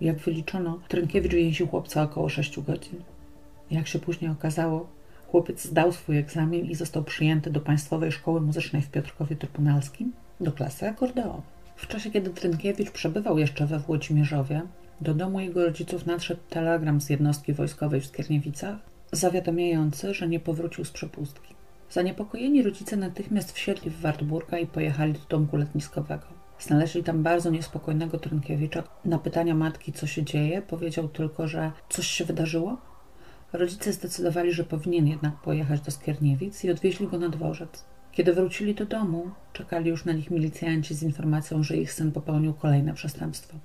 [0.00, 3.02] Jak wyliczono, Trynkiewicz więził chłopca około 6 godzin.
[3.70, 4.88] Jak się później okazało,
[5.26, 10.52] chłopiec zdał swój egzamin i został przyjęty do Państwowej Szkoły Muzycznej w Piotrkowie Trybunalskim do
[10.52, 11.42] klasy akordeonu.
[11.76, 14.62] W czasie, kiedy Trynkiewicz przebywał jeszcze we Włodzimierzowie,
[15.00, 18.76] do domu jego rodziców nadszedł telegram z jednostki wojskowej w Skierniewicach,
[19.12, 21.54] zawiadamiający, że nie powrócił z przepustki.
[21.90, 26.35] Zaniepokojeni rodzice natychmiast wsiedli w Wartburga i pojechali do domku letniskowego.
[26.58, 28.82] Znaleźli tam bardzo niespokojnego Trynkiewicza.
[29.04, 32.76] Na pytania matki, co się dzieje, powiedział tylko, że coś się wydarzyło.
[33.52, 37.84] Rodzice zdecydowali, że powinien jednak pojechać do Skierniewic i odwieźli go na dworzec.
[38.12, 42.54] Kiedy wrócili do domu, czekali już na nich milicjanci z informacją, że ich syn popełnił
[42.54, 43.58] kolejne przestępstwo.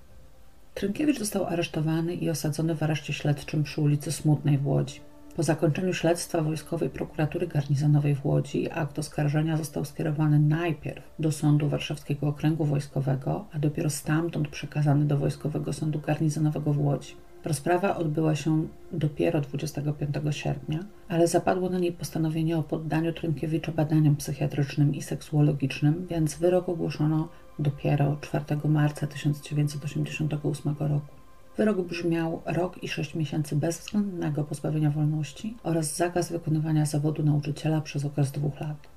[0.74, 5.00] Trynkiewicz został aresztowany i osadzony w areszcie śledczym przy ulicy Smutnej w Łodzi.
[5.36, 11.70] Po zakończeniu śledztwa Wojskowej Prokuratury Garnizonowej w Łodzi akt oskarżenia został skierowany najpierw do Sądu
[11.70, 17.16] Warszawskiego Okręgu Wojskowego, a dopiero stamtąd przekazany do Wojskowego Sądu Garnizonowego w Łodzi.
[17.46, 24.16] Rozprawa odbyła się dopiero 25 sierpnia, ale zapadło na niej postanowienie o poddaniu Trynkiewicza badaniom
[24.16, 31.21] psychiatrycznym i seksuologicznym, więc wyrok ogłoszono dopiero 4 marca 1988 roku.
[31.62, 38.06] Wyrok brzmiał rok i sześć miesięcy bezwzględnego pozbawienia wolności oraz zakaz wykonywania zawodu nauczyciela przez
[38.06, 38.88] okres dwóch lat.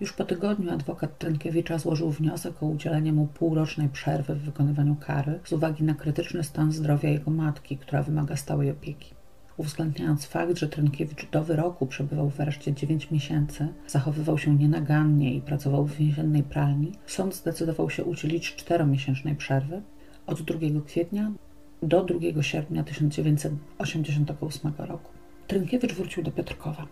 [0.00, 5.40] Już po tygodniu adwokat Trynkiewicza złożył wniosek o udzielenie mu półrocznej przerwy w wykonywaniu kary
[5.44, 9.14] z uwagi na krytyczny stan zdrowia jego matki, która wymaga stałej opieki.
[9.56, 15.40] Uwzględniając fakt, że Trynkiewicz do wyroku przebywał w areszcie 9 miesięcy, zachowywał się nienagannie i
[15.40, 19.82] pracował w więziennej pralni, sąd zdecydował się udzielić czteromiesięcznej przerwy
[20.26, 21.32] od 2 kwietnia
[21.82, 25.10] do 2 sierpnia 1988 roku.
[25.46, 26.86] Trynkiewicz wrócił do Piotrkowa.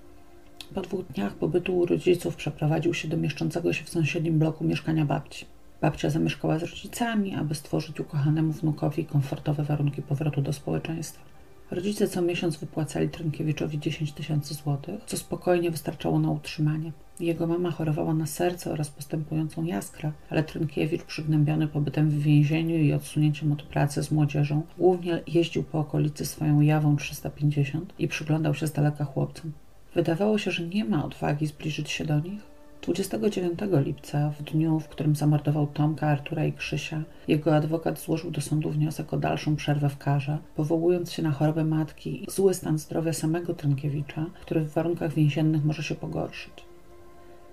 [0.75, 5.05] Po dwóch dniach pobytu u rodziców przeprowadził się do mieszczącego się w sąsiednim bloku mieszkania
[5.05, 5.47] babci.
[5.81, 11.25] Babcia zamieszkała z rodzicami, aby stworzyć ukochanemu wnukowi komfortowe warunki powrotu do społeczeństwa.
[11.71, 16.93] Rodzice co miesiąc wypłacali Trynkiewiczowi 10 tysięcy złotych, co spokojnie wystarczało na utrzymanie.
[17.21, 22.93] Jego mama chorowała na serce oraz postępującą jaskrę, ale Trynkiewicz, przygnębiony pobytem w więzieniu i
[22.93, 28.67] odsunięciem od pracy z młodzieżą, głównie jeździł po okolicy swoją jawą 350 i przyglądał się
[28.67, 29.53] z daleka chłopcom.
[29.95, 32.41] Wydawało się, że nie ma odwagi zbliżyć się do nich,
[32.83, 38.41] 29 lipca, w dniu, w którym zamordował Tomka, Artura i Krzysia, jego adwokat złożył do
[38.41, 42.79] sądu wniosek o dalszą przerwę w karze, powołując się na chorobę matki i zły stan
[42.79, 46.53] zdrowia samego Trynkiewicza, który w warunkach więziennych może się pogorszyć.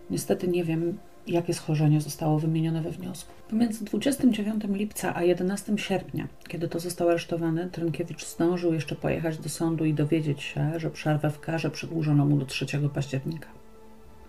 [0.09, 0.97] Niestety nie wiem,
[1.27, 3.31] jakie schorzenie zostało wymienione we wniosku.
[3.49, 9.49] Pomiędzy 29 lipca a 11 sierpnia, kiedy to został aresztowany, Trynkiewicz zdążył jeszcze pojechać do
[9.49, 13.47] sądu i dowiedzieć się, że przerwę w karze przedłużono mu do 3 października.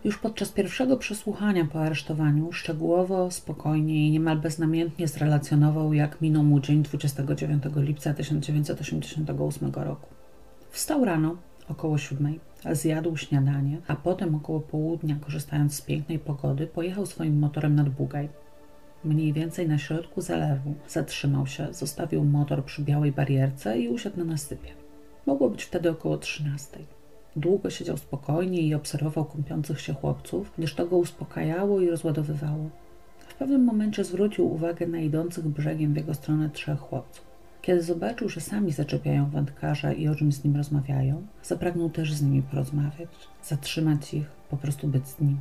[0.04, 6.60] Już podczas pierwszego przesłuchania po aresztowaniu szczegółowo, spokojnie i niemal beznamiętnie zrelacjonował, jak minął mu
[6.60, 10.08] dzień 29 lipca 1988 roku.
[10.70, 11.36] Wstał rano,
[11.68, 12.40] około siódmej,
[12.72, 18.28] zjadł śniadanie, a potem około południa, korzystając z pięknej pogody, pojechał swoim motorem nad Bugaj.
[19.04, 24.24] Mniej więcej na środku zalewu zatrzymał się, zostawił motor przy białej barierce i usiadł na
[24.24, 24.68] nasypie.
[25.26, 26.84] Mogło być wtedy około trzynastej.
[27.36, 32.70] Długo siedział spokojnie i obserwował kąpiących się chłopców, gdyż to go uspokajało i rozładowywało.
[33.18, 37.33] W pewnym momencie zwrócił uwagę na idących brzegiem w jego stronę trzech chłopców.
[37.64, 42.22] Kiedy zobaczył, że sami zaczepiają wędkarza i o czymś z nim rozmawiają, zapragnął też z
[42.22, 43.08] nimi porozmawiać,
[43.42, 45.36] zatrzymać ich, po prostu być z nimi.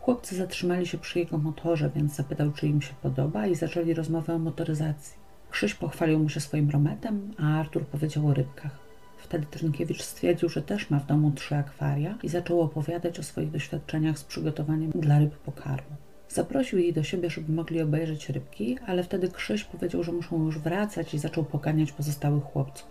[0.00, 4.34] Chłopcy zatrzymali się przy jego motorze, więc zapytał, czy im się podoba i zaczęli rozmowę
[4.34, 5.16] o motoryzacji.
[5.50, 8.78] Krzyś pochwalił mu się swoim rometem, a Artur powiedział o rybkach.
[9.18, 13.50] Wtedy Trynkiewicz stwierdził, że też ma w domu trzy akwaria i zaczął opowiadać o swoich
[13.50, 15.96] doświadczeniach z przygotowaniem dla ryb pokarmu.
[16.28, 20.58] Zaprosił jej do siebie, żeby mogli obejrzeć rybki, ale wtedy Krzyś powiedział, że muszą już
[20.58, 22.88] wracać i zaczął poganiać pozostałych chłopców.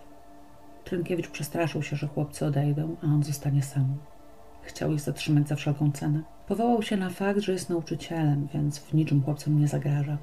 [0.83, 3.97] Trynkiewicz przestraszył się, że chłopcy odejdą, a on zostanie sam.
[4.61, 6.23] Chciał ich zatrzymać za wszelką cenę.
[6.47, 10.17] Powołał się na fakt, że jest nauczycielem, więc w niczym chłopcom nie zagraża.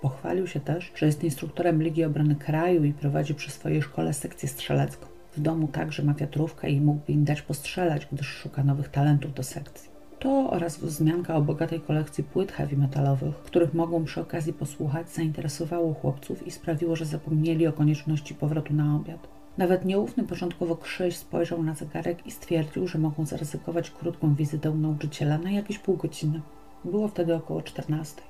[0.00, 4.48] Pochwalił się też, że jest instruktorem Ligi Obrony Kraju i prowadzi przy swojej szkole sekcję
[4.48, 5.06] strzelecką.
[5.36, 9.42] W domu także ma wiatrówkę i mógłby im dać postrzelać, gdyż szuka nowych talentów do
[9.42, 9.97] sekcji.
[10.18, 15.94] To oraz wzmianka o bogatej kolekcji płyt heavy metalowych, których mogą przy okazji posłuchać, zainteresowało
[15.94, 19.28] chłopców i sprawiło, że zapomnieli o konieczności powrotu na obiad.
[19.58, 25.38] Nawet nieufny początkowo Krzyś spojrzał na zegarek i stwierdził, że mogą zaryzykować krótką wizytę nauczyciela
[25.38, 26.40] na jakieś pół godziny.
[26.84, 28.22] Było wtedy około 14.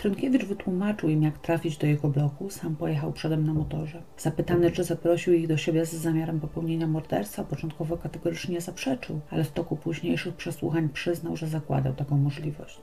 [0.00, 4.02] Trynkiewicz wytłumaczył im, jak trafić do jego bloku, sam pojechał przodem na motorze.
[4.18, 9.52] Zapytany, czy zaprosił ich do siebie z zamiarem popełnienia morderstwa, początkowo kategorycznie zaprzeczył, ale w
[9.52, 12.80] toku późniejszych przesłuchań przyznał, że zakładał taką możliwość.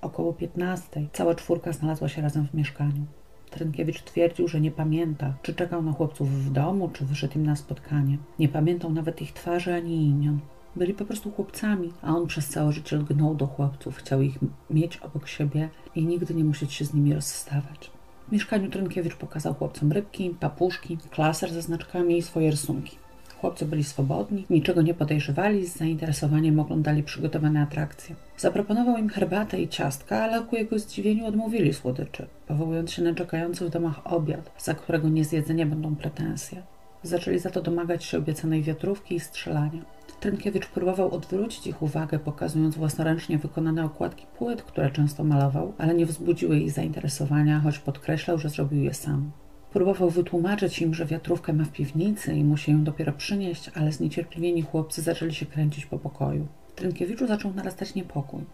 [0.00, 3.04] Około 15 cała czwórka znalazła się razem w mieszkaniu.
[3.50, 7.56] Trynkiewicz twierdził, że nie pamięta, czy czekał na chłopców w domu, czy wyszedł im na
[7.56, 8.18] spotkanie.
[8.38, 10.40] Nie pamiętał nawet ich twarzy ani imion.
[10.76, 14.38] Byli po prostu chłopcami, a on przez całe życie lgnął do chłopców, chciał ich
[14.70, 17.90] mieć obok siebie i nigdy nie musieć się z nimi rozstawać.
[18.28, 22.96] W mieszkaniu Trynkiewicz pokazał chłopcom rybki, papuszki, klaser ze znaczkami i swoje rysunki.
[23.40, 28.14] Chłopcy byli swobodni, niczego nie podejrzewali, z zainteresowaniem oglądali przygotowane atrakcje.
[28.36, 33.66] Zaproponował im herbatę i ciastka, ale ku jego zdziwieniu odmówili słodyczy, powołując się na czekający
[33.66, 36.62] w domach obiad, za którego niezjedzenie będą pretensje.
[37.02, 39.93] Zaczęli za to domagać się obiecanej wiatrówki i strzelania.
[40.24, 46.06] Trynkiewicz próbował odwrócić ich uwagę, pokazując własnoręcznie wykonane okładki płyt, które często malował, ale nie
[46.06, 49.30] wzbudziły ich zainteresowania, choć podkreślał, że zrobił je sam.
[49.72, 54.62] Próbował wytłumaczyć im, że wiatrówkę ma w piwnicy i musi ją dopiero przynieść, ale zniecierpliwieni
[54.62, 56.46] chłopcy zaczęli się kręcić po pokoju.
[56.74, 58.44] Trynkiewiczu zaczął narastać niepokój.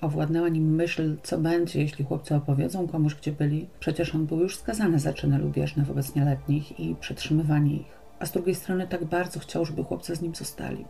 [0.00, 3.66] Owładnęła nim myśl, co będzie, jeśli chłopcy opowiedzą komuś, gdzie byli.
[3.80, 8.00] Przecież on był już skazany za czyny lubieżne wobec nieletnich i przetrzymywanie ich.
[8.18, 10.84] A z drugiej strony tak bardzo chciał, żeby chłopcy z nim zostali.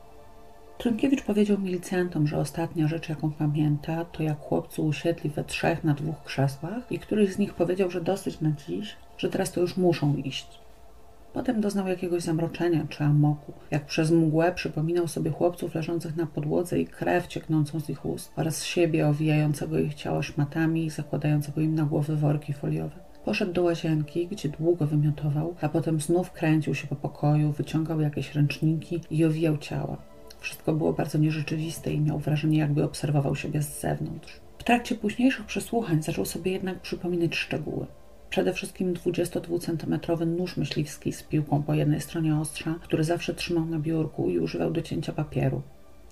[0.81, 5.95] Trynkiewicz powiedział milicjantom, że ostatnia rzecz, jaką pamięta, to jak chłopcy usiedli we trzech na
[5.95, 9.77] dwóch krzesłach i któryś z nich powiedział, że dosyć na dziś, że teraz to już
[9.77, 10.47] muszą iść.
[11.33, 16.81] Potem doznał jakiegoś zamroczenia czy amoku, jak przez mgłę przypominał sobie chłopców leżących na podłodze
[16.81, 21.75] i krew cieknącą z ich ust oraz siebie owijającego ich ciało szmatami i zakładającego im
[21.75, 22.97] na głowy worki foliowe.
[23.25, 28.35] Poszedł do łazienki, gdzie długo wymiotował, a potem znów kręcił się po pokoju, wyciągał jakieś
[28.35, 30.10] ręczniki i owijał ciała.
[30.41, 34.41] Wszystko było bardzo nierzeczywiste i miał wrażenie, jakby obserwował siebie z zewnątrz.
[34.59, 37.87] W trakcie późniejszych przesłuchań zaczął sobie jednak przypominać szczegóły.
[38.31, 43.79] Przede wszystkim 22-centymetrowy nóż myśliwski z piłką po jednej stronie ostrza, który zawsze trzymał na
[43.79, 45.63] biurku i używał do cięcia papieru.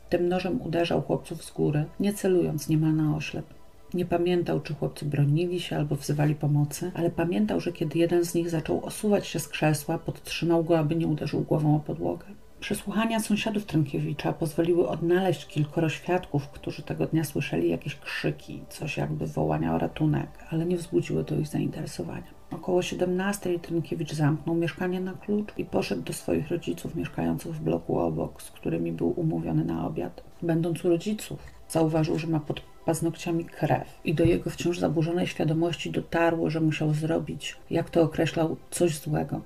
[0.09, 3.47] Tym nożem uderzał chłopców z góry, nie celując niemal na oślep.
[3.95, 8.35] Nie pamiętał, czy chłopcy bronili się albo wzywali pomocy, ale pamiętał, że kiedy jeden z
[8.35, 12.25] nich zaczął osuwać się z krzesła, podtrzymał go, aby nie uderzył głową o podłogę.
[12.61, 19.27] Przesłuchania sąsiadów Trynkiewicza pozwoliły odnaleźć kilkoro świadków, którzy tego dnia słyszeli jakieś krzyki, coś jakby
[19.27, 22.39] wołania o ratunek, ale nie wzbudziły to ich zainteresowania.
[22.51, 27.99] Około 17 Trynkiewicz zamknął mieszkanie na klucz i poszedł do swoich rodziców mieszkających w bloku
[27.99, 30.23] obok, z którymi był umówiony na obiad.
[30.43, 31.39] Będąc u rodziców,
[31.69, 36.95] zauważył, że ma pod paznokciami krew i do jego wciąż zaburzonej świadomości dotarło, że musiał
[36.95, 39.41] zrobić, jak to określał, coś złego.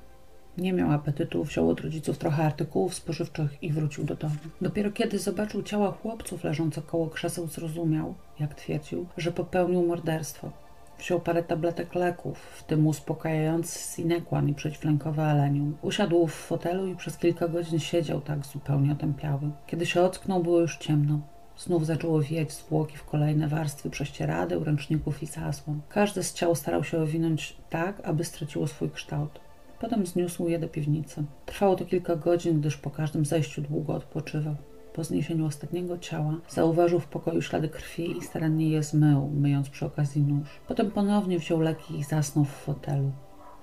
[0.59, 4.35] Nie miał apetytu, wziął od rodziców trochę artykułów spożywczych i wrócił do domu.
[4.61, 10.53] Dopiero kiedy zobaczył ciała chłopców leżące koło krzeseł, zrozumiał, jak twierdził, że popełnił morderstwo.
[10.99, 15.77] Wziął parę tabletek leków, w tym uspokajający Sinekłan i przeciwlękowe Elenium.
[15.83, 19.51] Usiadł w fotelu i przez kilka godzin siedział tak zupełnie otępiały.
[19.67, 21.21] Kiedy się ocknął, było już ciemno.
[21.57, 25.81] Znów zaczęło wieć zwłoki w kolejne warstwy prześcieradeł, ręczników i zasłon.
[25.89, 29.41] Każde z ciał starał się owinąć tak, aby straciło swój kształt.
[29.83, 31.25] Potem zniósł je do piwnicy.
[31.47, 34.55] Trwało to kilka godzin, gdyż po każdym zejściu długo odpoczywał.
[34.93, 39.87] Po zniesieniu ostatniego ciała zauważył w pokoju ślady krwi i starannie je zmył, myjąc przy
[39.87, 40.49] okazji nóż.
[40.69, 43.13] Potem ponownie wziął leki i zasnął w fotelu.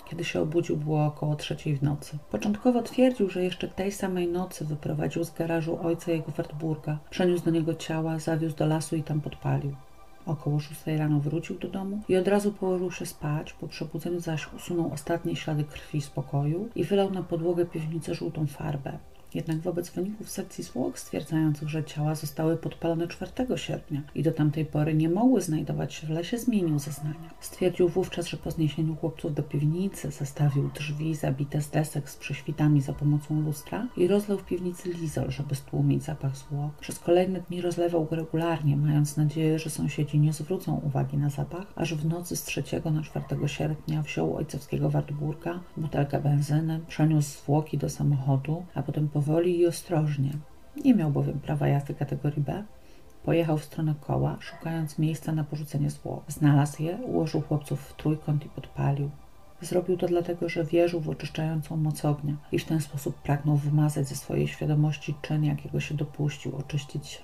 [0.09, 2.17] Kiedy się obudził, było około trzeciej w nocy.
[2.31, 7.51] Początkowo twierdził, że jeszcze tej samej nocy wyprowadził z garażu ojca jego Wartburga, przeniósł do
[7.51, 9.75] niego ciała, zawiózł do lasu i tam podpalił.
[10.29, 14.53] Około szóstej rano wrócił do domu i od razu położył się spać, po przebudzeniu zaś
[14.53, 18.97] usunął ostatnie ślady krwi z pokoju i wylał na podłogę piwnicy żółtą farbę.
[19.33, 24.65] Jednak wobec wyników sekcji zwłok stwierdzających, że ciała zostały podpalone 4 sierpnia i do tamtej
[24.65, 27.29] pory nie mogły znajdować się w lesie, zmienił zeznania.
[27.39, 32.81] Stwierdził wówczas, że po zniesieniu chłopców do piwnicy zastawił drzwi zabite z desek z prześwitami
[32.81, 36.71] za pomocą lustra i rozlał w piwnicy lizol, żeby stłumić zapach zwłok.
[36.79, 41.65] Przez kolejne dni rozlewał go regularnie, mając nadzieję, że sąsiedzi nie zwrócą uwagi na zapach,
[41.75, 47.77] aż w nocy z 3 na 4 sierpnia wziął ojcowskiego Wartburga, butelkę benzyny, przeniósł zwłoki
[47.77, 50.31] do samochodu, a potem po powoli i ostrożnie.
[50.85, 52.63] Nie miał bowiem prawa jazdy kategorii B.
[53.23, 56.23] Pojechał w stronę koła, szukając miejsca na porzucenie zwłok.
[56.27, 59.09] Znalazł je, ułożył chłopców w trójkąt i podpalił.
[59.61, 64.07] Zrobił to dlatego, że wierzył w oczyszczającą moc ognia i w ten sposób pragnął wymazać
[64.07, 67.19] ze swojej świadomości czyn, jakiego się dopuścił, oczyścić się.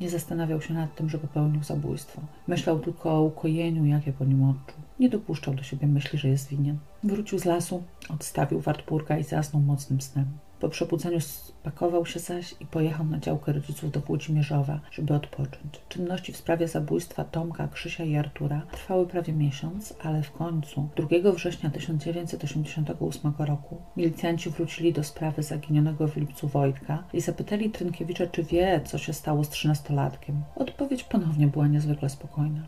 [0.00, 2.20] Nie zastanawiał się nad tym, że popełnił zabójstwo.
[2.48, 4.82] Myślał tylko o ukojeniu, jakie po nim odczuł.
[4.98, 6.78] Nie dopuszczał do siebie myśli, że jest winien.
[7.04, 10.26] Wrócił z lasu, odstawił Wartburga i zasnął mocnym snem.
[10.60, 15.80] Po przebudzeniu spakował się zaś i pojechał na działkę rodziców do Włodzimierzowa, żeby odpocząć.
[15.88, 21.32] Czynności w sprawie zabójstwa Tomka, Krzysia i Artura trwały prawie miesiąc, ale w końcu 2
[21.32, 28.42] września 1988 roku milicjanci wrócili do sprawy zaginionego w lipcu Wojtka i zapytali Trynkiewicza, czy
[28.42, 30.42] wie, co się stało z trzynastolatkiem.
[30.56, 32.66] Odpowiedź ponownie była niezwykle spokojna.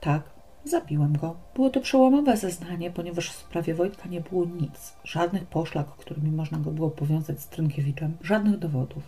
[0.00, 0.22] Tak,
[0.64, 1.36] Zabiłem go.
[1.54, 4.92] Było to przełomowe zeznanie, ponieważ w sprawie Wojtka nie było nic.
[5.04, 9.02] Żadnych poszlak, którymi można go było powiązać z Trynkiewiczem, żadnych dowodów.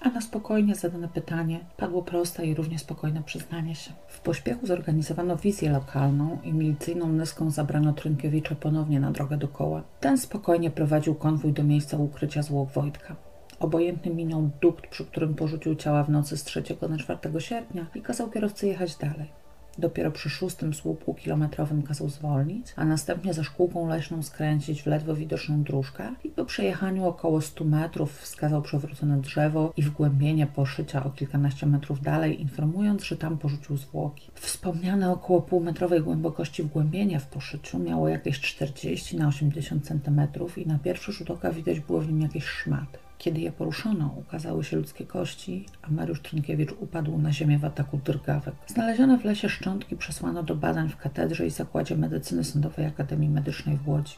[0.00, 3.92] A na spokojnie zadane pytanie padło proste i równie spokojne przyznanie się.
[4.08, 9.82] W pośpiechu zorganizowano wizję lokalną i milicyjną nyską zabrano Trynkiewicza ponownie na drogę do koła.
[10.00, 13.16] Ten spokojnie prowadził konwój do miejsca ukrycia zwłok Wojtka.
[13.58, 18.02] Obojętny minął dukt, przy którym porzucił ciała w nocy z 3 na 4 sierpnia i
[18.02, 19.39] kazał kierowcy jechać dalej.
[19.78, 25.14] Dopiero przy szóstym słupku kilometrowym kazał zwolnić, a następnie za szkółką leśną skręcić w ledwo
[25.14, 31.10] widoczną dróżkę i po przejechaniu około 100 metrów wskazał przewrócone drzewo i wgłębienie poszycia o
[31.10, 34.30] kilkanaście metrów dalej, informując, że tam porzucił zwłoki.
[34.34, 40.78] Wspomniane około półmetrowej głębokości wgłębienie w poszyciu miało jakieś 40 na 80 centymetrów i na
[40.78, 42.98] pierwszy rzut oka widać było w nim jakieś szmaty.
[43.20, 48.00] Kiedy je poruszono, ukazały się ludzkie kości, a Mariusz Trynkiewicz upadł na ziemię w ataku
[48.04, 48.54] drgawek.
[48.66, 53.76] Znalezione w lesie szczątki przesłano do badań w katedrze i zakładzie medycyny Sądowej Akademii Medycznej
[53.76, 54.16] w Łodzi.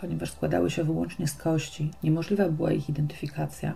[0.00, 3.72] Ponieważ składały się wyłącznie z kości, niemożliwa była ich identyfikacja,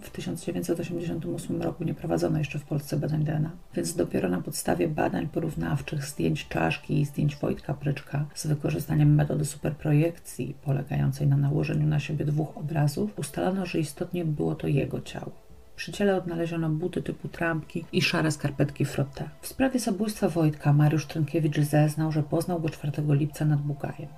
[0.00, 5.28] w 1988 roku nie prowadzono jeszcze w Polsce badań DNA, więc dopiero na podstawie badań
[5.28, 12.00] porównawczych zdjęć czaszki i zdjęć Wojtka Pryczka z wykorzystaniem metody superprojekcji polegającej na nałożeniu na
[12.00, 15.30] siebie dwóch obrazów ustalono, że istotnie było to jego ciało.
[15.76, 19.28] Przy ciele odnaleziono buty typu trampki i szare skarpetki frotte.
[19.40, 24.08] W sprawie zabójstwa Wojtka Mariusz Trynkiewicz zeznał, że poznał go 4 lipca nad Bugajem.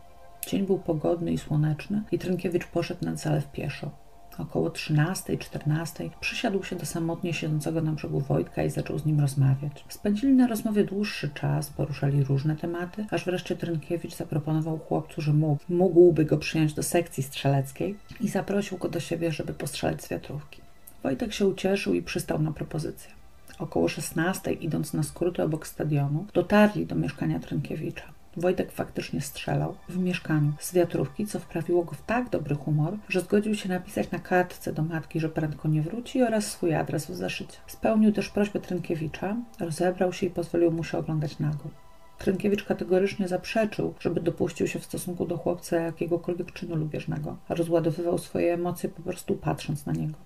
[0.49, 4.06] Dzień był pogodny i słoneczny i Trynkiewicz poszedł na zalew pieszo.
[4.39, 9.85] Około 13-14 przysiadł się do samotnie siedzącego na brzegu Wojtka i zaczął z nim rozmawiać.
[9.89, 15.63] Spędzili na rozmowie dłuższy czas, poruszali różne tematy, aż wreszcie Trynkiewicz zaproponował chłopcu, że mógł,
[15.69, 20.61] mógłby go przyjąć do sekcji strzeleckiej i zaprosił go do siebie, żeby postrzelać z wiatrówki.
[21.03, 23.11] Wojtek się ucieszył i przystał na propozycję.
[23.59, 28.16] Około 16, idąc na skróty obok stadionu, dotarli do mieszkania Trynkiewicza.
[28.37, 33.21] Wojtek faktycznie strzelał w mieszkaniu z wiatrówki, co wprawiło go w tak dobry humor, że
[33.21, 37.15] zgodził się napisać na kartce do matki, że prędko nie wróci oraz swój adres w
[37.15, 37.57] zeszycie.
[37.67, 41.69] Spełnił też prośbę Trynkiewicza, rozebrał się i pozwolił mu się oglądać nago.
[42.19, 48.19] Trynkiewicz kategorycznie zaprzeczył, żeby dopuścił się w stosunku do chłopca jakiegokolwiek czynu lubieżnego, a rozładowywał
[48.19, 50.26] swoje emocje po prostu patrząc na niego.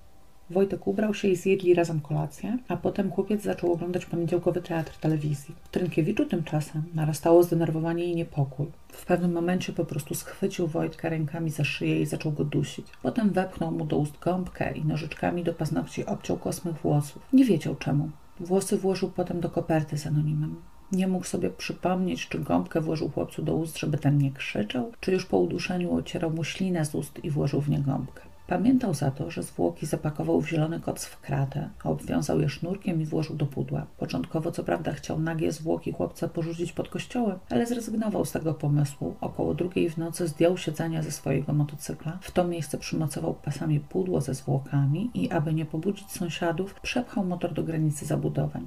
[0.51, 5.55] Wojtek ubrał się i zjedli razem kolację, a potem chłopiec zaczął oglądać poniedziałkowy teatr telewizji.
[5.65, 8.67] W Trynkiewiczu tymczasem narastało zdenerwowanie i niepokój.
[8.89, 12.87] W pewnym momencie po prostu schwycił Wojtka rękami za szyję i zaczął go dusić.
[13.03, 17.23] Potem wepchnął mu do ust gąbkę i nożyczkami do paznokci obciął kosmych włosów.
[17.33, 18.11] Nie wiedział czemu.
[18.41, 20.57] Włosy włożył potem do koperty z anonimem.
[20.93, 25.13] Nie mógł sobie przypomnieć, czy gąbkę włożył chłopcu do ust, żeby ten nie krzyczał, czy
[25.13, 28.30] już po uduszeniu ocierał mu ślinę z ust i włożył w nie gąbkę.
[28.51, 33.07] Pamiętał za to, że zwłoki zapakował w zielony koc w kratę, obwiązał je sznurkiem i
[33.07, 33.87] włożył do pudła.
[33.99, 39.15] Początkowo co prawda chciał nagie zwłoki chłopca porzucić pod kościołem, ale zrezygnował z tego pomysłu.
[39.21, 44.21] Około drugiej w nocy zdjął siedzenia ze swojego motocykla, w to miejsce przymocował pasami pudło
[44.21, 48.67] ze zwłokami i aby nie pobudzić sąsiadów, przepchał motor do granicy zabudowań.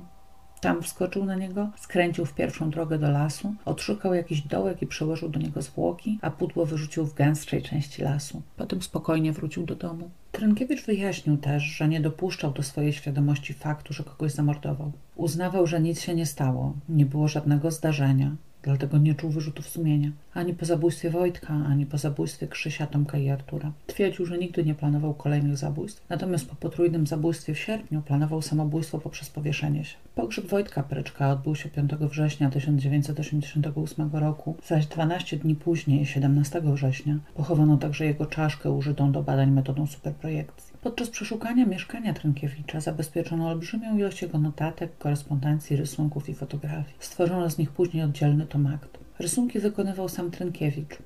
[0.64, 5.30] Tam wskoczył na niego, skręcił w pierwszą drogę do lasu, odszukał jakiś dołek i przełożył
[5.30, 8.41] do niego zwłoki, a pudło wyrzucił w gęstszej części lasu.
[8.57, 10.09] Potem spokojnie wrócił do domu.
[10.32, 14.91] Trynkiewicz wyjaśnił też, że nie dopuszczał do swojej świadomości faktu, że kogoś zamordował.
[15.16, 20.11] Uznawał, że nic się nie stało, nie było żadnego zdarzenia, dlatego nie czuł wyrzutów sumienia.
[20.34, 23.72] Ani po zabójstwie Wojtka, ani po zabójstwie Krzysia, Tomka i Artura.
[23.88, 28.99] Twierdził, że nigdy nie planował kolejnych zabójstw, natomiast po potrójnym zabójstwie w sierpniu planował samobójstwo
[28.99, 29.95] poprzez powieszenie się.
[30.16, 37.20] Pogrzeb Wojtka Pryczka odbył się 5 września 1988 roku, zaś 12 dni później, 17 września,
[37.36, 40.72] pochowano także jego czaszkę użytą do badań metodą superprojekcji.
[40.84, 46.95] Podczas przeszukania mieszkania Trynkiewicza zabezpieczono olbrzymią ilość jego notatek, korespondencji, rysunków i fotografii.
[46.99, 48.97] Stworzono z nich później oddzielny tom akt.
[49.19, 50.97] Rysunki wykonywał sam Trynkiewicz.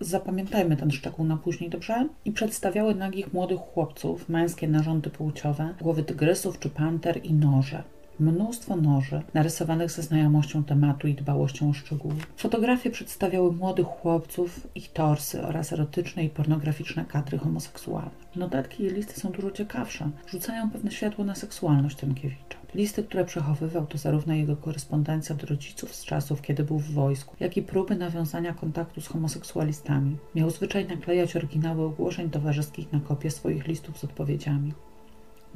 [0.00, 2.08] Zapamiętajmy ten szczegół na później, dobrze?
[2.24, 7.82] I przedstawiały nagich młodych chłopców, męskie narządy płciowe, głowy tygrysów czy panter i noże.
[8.20, 12.14] Mnóstwo noży, narysowanych ze znajomością tematu i dbałością o szczegóły.
[12.36, 18.10] Fotografie przedstawiały młodych chłopców, ich torsy oraz erotyczne i pornograficzne kadry homoseksualne.
[18.36, 22.58] Notatki i listy są dużo ciekawsze, rzucają pewne światło na seksualność Tymkiewicza.
[22.74, 27.36] Listy, które przechowywał, to zarówno jego korespondencja do rodziców z czasów, kiedy był w wojsku,
[27.40, 30.16] jak i próby nawiązania kontaktu z homoseksualistami.
[30.34, 34.72] Miał zwyczaj naklejać oryginały ogłoszeń towarzyskich na kopie swoich listów z odpowiedziami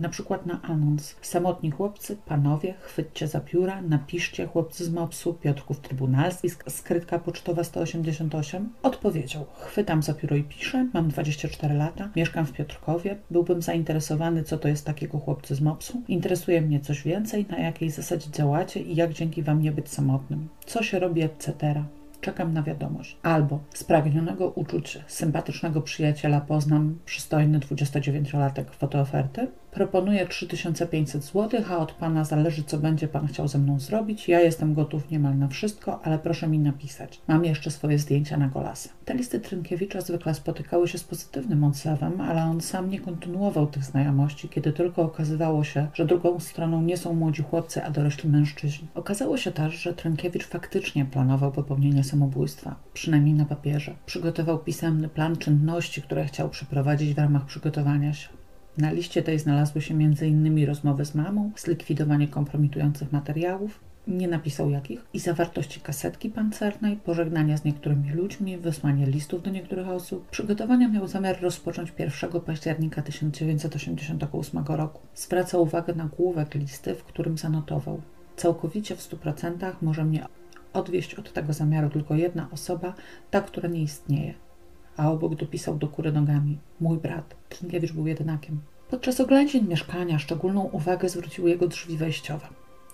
[0.01, 1.17] na przykład na anons.
[1.23, 8.69] Samotni chłopcy, panowie, chwyćcie za pióra, napiszcie chłopcy z MOPS-u, Piotrków Trybunalski, skrytka pocztowa 188.
[8.83, 14.59] Odpowiedział, chwytam za pióro i piszę, mam 24 lata, mieszkam w Piotrkowie, byłbym zainteresowany, co
[14.59, 18.97] to jest takiego chłopcy z MOPS-u, interesuje mnie coś więcej, na jakiej zasadzie działacie i
[18.97, 21.85] jak dzięki wam nie być samotnym, co się robi, etc
[22.21, 23.17] czekam na wiadomość.
[23.23, 32.25] Albo spragnionego uczuć sympatycznego przyjaciela poznam przystojny 29-latek fotooferty, Proponuję 3500 zł, a od Pana
[32.25, 34.29] zależy, co będzie Pan chciał ze mną zrobić.
[34.29, 37.21] Ja jestem gotów niemal na wszystko, ale proszę mi napisać.
[37.29, 38.89] Mam jeszcze swoje zdjęcia na golasy.
[39.05, 43.85] Te listy Trynkiewicza zwykle spotykały się z pozytywnym odzewem, ale on sam nie kontynuował tych
[43.85, 48.89] znajomości, kiedy tylko okazywało się, że drugą stroną nie są młodzi chłopcy, a dorośli mężczyźni.
[48.95, 53.95] Okazało się też, że Trynkiewicz faktycznie planował popełnienie samobójstwa, przynajmniej na papierze.
[54.07, 58.40] Przygotował pisemny plan czynności, które chciał przeprowadzić w ramach przygotowania się.
[58.79, 60.67] Na liście tej znalazły się m.in.
[60.67, 67.65] rozmowy z mamą, zlikwidowanie kompromitujących materiałów, nie napisał jakich, i zawartości kasetki pancernej, pożegnania z
[67.65, 70.29] niektórymi ludźmi, wysłanie listów do niektórych osób.
[70.31, 75.01] Przygotowania miał zamiar rozpocząć 1 października 1988 roku.
[75.15, 78.01] Zwraca uwagę na główek listy, w którym zanotował.
[78.37, 80.27] Całkowicie w 100% może mnie
[80.73, 82.95] odwieść od tego zamiaru tylko jedna osoba,
[83.31, 84.35] ta, która nie istnieje
[84.97, 87.37] a obok dopisał do kury nogami mój brat.
[87.49, 88.61] Trynkiewicz był jedynakiem.
[88.91, 92.47] Podczas oględzin mieszkania szczególną uwagę zwróciły jego drzwi wejściowe.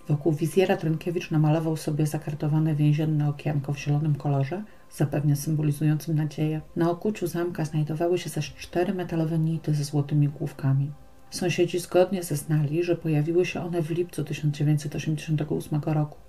[0.08, 6.60] Wokół wizjera Trynkiewicz namalował sobie zakartowane więzienne okienko w zielonym kolorze, zapewne symbolizującym nadzieję.
[6.76, 10.90] Na okuciu zamka znajdowały się zaś cztery metalowe nity ze złotymi główkami.
[11.30, 16.25] Sąsiedzi zgodnie zeznali, że pojawiły się one w lipcu 1988 roku.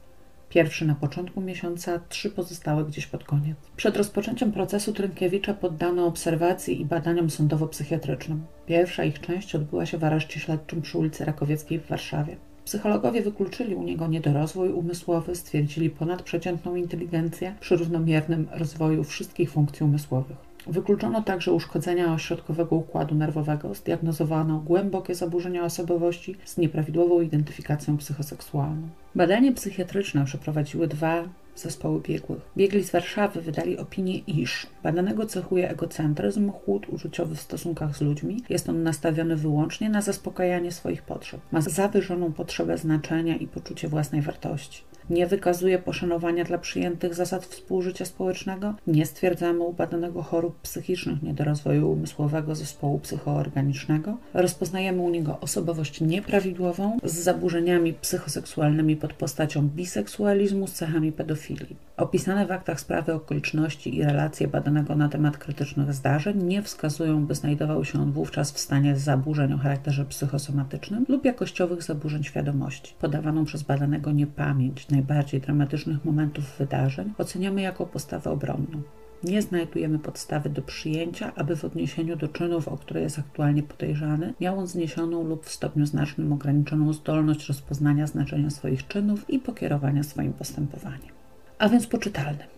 [0.49, 3.57] Pierwszy na początku miesiąca, trzy pozostałe gdzieś pod koniec.
[3.75, 8.37] Przed rozpoczęciem procesu Trynkiewicza poddano obserwacji i badaniom sądowo-psychiatrycznym.
[8.65, 12.37] Pierwsza ich część odbyła się w areszcie śledczym przy ulicy Rakowieckiej w Warszawie.
[12.65, 20.46] Psychologowie wykluczyli u niego niedorozwój umysłowy, stwierdzili ponadprzeciętną inteligencję przy równomiernym rozwoju wszystkich funkcji umysłowych.
[20.69, 28.89] Wykluczono także uszkodzenia ośrodkowego układu nerwowego, zdiagnozowano głębokie zaburzenia osobowości z nieprawidłową identyfikacją psychoseksualną.
[29.15, 31.23] Badanie psychiatryczne przeprowadziły dwa
[31.55, 32.41] zespoły biegłych.
[32.57, 38.43] Biegli z Warszawy wydali opinię, iż badanego cechuje egocentryzm, chłód uczuciowy w stosunkach z ludźmi.
[38.49, 41.41] Jest on nastawiony wyłącznie na zaspokajanie swoich potrzeb.
[41.51, 44.83] Ma zawyżoną potrzebę znaczenia i poczucie własnej wartości.
[45.09, 51.91] Nie wykazuje poszanowania dla przyjętych zasad współżycia społecznego, nie stwierdzamy u badanego chorób psychicznych niedorozwoju
[51.91, 60.73] umysłowego zespołu psychoorganicznego, rozpoznajemy u niego osobowość nieprawidłową z zaburzeniami psychoseksualnymi pod postacią biseksualizmu z
[60.73, 61.75] cechami pedofilii.
[61.97, 67.35] Opisane w aktach sprawy okoliczności i relacje badanego na temat krytycznych zdarzeń nie wskazują, by
[67.35, 72.93] znajdował się on wówczas w stanie zaburzeń o charakterze psychosomatycznym lub jakościowych zaburzeń świadomości.
[72.99, 78.81] Podawaną przez badanego niepamięć najbardziej dramatycznych momentów wydarzeń oceniamy jako postawę obronną.
[79.23, 84.33] Nie znajdujemy podstawy do przyjęcia, aby w odniesieniu do czynów, o które jest aktualnie podejrzany,
[84.41, 90.03] miał on zniesioną lub w stopniu znacznym ograniczoną zdolność rozpoznania znaczenia swoich czynów i pokierowania
[90.03, 91.11] swoim postępowaniem.
[91.59, 92.56] A więc poczytalny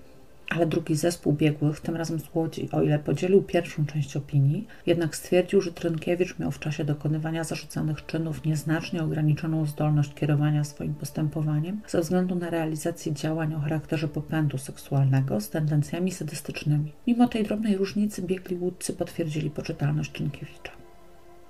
[0.49, 5.15] ale drugi zespół biegłych, tym razem z Łodzi, o ile podzielił pierwszą część opinii, jednak
[5.15, 11.81] stwierdził, że Trynkiewicz miał w czasie dokonywania zarzucanych czynów nieznacznie ograniczoną zdolność kierowania swoim postępowaniem
[11.87, 16.91] ze względu na realizację działań o charakterze popędu seksualnego z tendencjami sadystycznymi.
[17.07, 20.78] Mimo tej drobnej różnicy biegli łódcy potwierdzili poczytalność Trynkiewicza.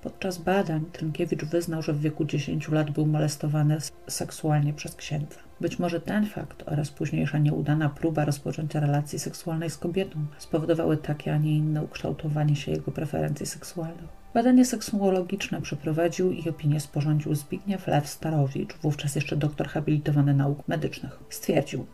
[0.02, 3.78] Podczas badań Trynkiewicz wyznał, że w wieku 10 lat był molestowany
[4.08, 5.36] seksualnie przez księdza.
[5.62, 11.34] Być może ten fakt oraz późniejsza nieudana próba rozpoczęcia relacji seksualnej z kobietą spowodowały takie,
[11.34, 14.20] a nie inne ukształtowanie się jego preferencji seksualnych.
[14.34, 21.20] Badanie seksuologiczne przeprowadził i opinię sporządził Zbigniew Lew Starowicz, wówczas jeszcze doktor habilitowany nauk medycznych.
[21.30, 21.86] Stwierdził,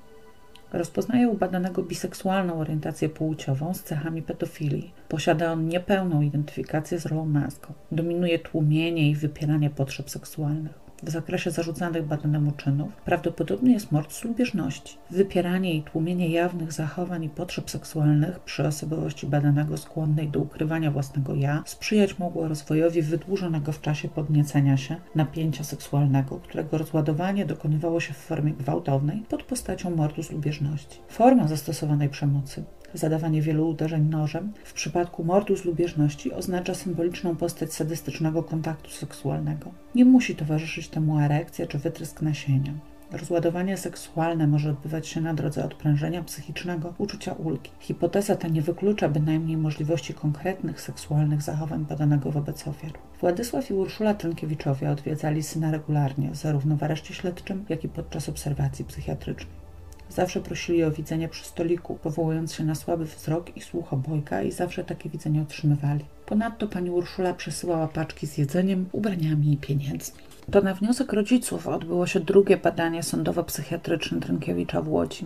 [0.73, 4.91] Rozpoznaje u badanego biseksualną orientację płciową z cechami pedofilii.
[5.09, 7.73] Posiada on niepełną identyfikację z rolą męską.
[7.91, 14.23] Dominuje tłumienie i wypieranie potrzeb seksualnych w zakresie zarzucanych badanemu czynów prawdopodobny jest mord z
[14.23, 14.97] lubieżności.
[15.11, 21.35] Wypieranie i tłumienie jawnych zachowań i potrzeb seksualnych przy osobowości badanego skłonnej do ukrywania własnego
[21.35, 28.13] ja sprzyjać mogło rozwojowi wydłużonego w czasie podniecenia się napięcia seksualnego, którego rozładowanie dokonywało się
[28.13, 30.99] w formie gwałtownej pod postacią mordu z lubieżności.
[31.07, 32.63] Forma zastosowanej przemocy
[32.97, 39.71] zadawanie wielu uderzeń nożem, w przypadku mordu z lubieżności oznacza symboliczną postać sadystycznego kontaktu seksualnego.
[39.95, 42.73] Nie musi towarzyszyć temu erekcja czy wytrysk nasienia.
[43.11, 47.71] Rozładowanie seksualne może odbywać się na drodze odprężenia psychicznego, uczucia ulgi.
[47.79, 52.91] Hipoteza ta nie wyklucza bynajmniej możliwości konkretnych seksualnych zachowań badanego wobec ofiar.
[53.21, 58.85] Władysław i Urszula Trynkiewiczowie odwiedzali syna regularnie, zarówno w areszcie śledczym, jak i podczas obserwacji
[58.85, 59.64] psychiatrycznej.
[60.09, 64.51] Zawsze prosili o widzenie przy stoliku, powołując się na słaby wzrok i słuch obojga i
[64.51, 66.05] zawsze takie widzenie otrzymywali.
[66.25, 70.19] Ponadto pani Urszula przesyłała paczki z jedzeniem, ubraniami i pieniędzmi.
[70.51, 75.25] To na wniosek rodziców odbyło się drugie badanie sądowo-psychiatryczne Trynkiewicza w Łodzi.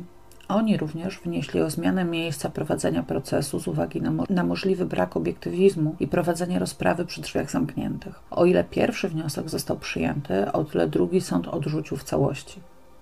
[0.49, 5.17] Oni również wnieśli o zmianę miejsca prowadzenia procesu z uwagi na, mo na, możliwy brak
[5.17, 8.19] obiektywizmu i prowadzenie rozprawy przy drzwiach zamkniętych.
[8.31, 12.59] O ile pierwszy wniosek został przyjęty, o tyle drugi sąd odrzucił w całości.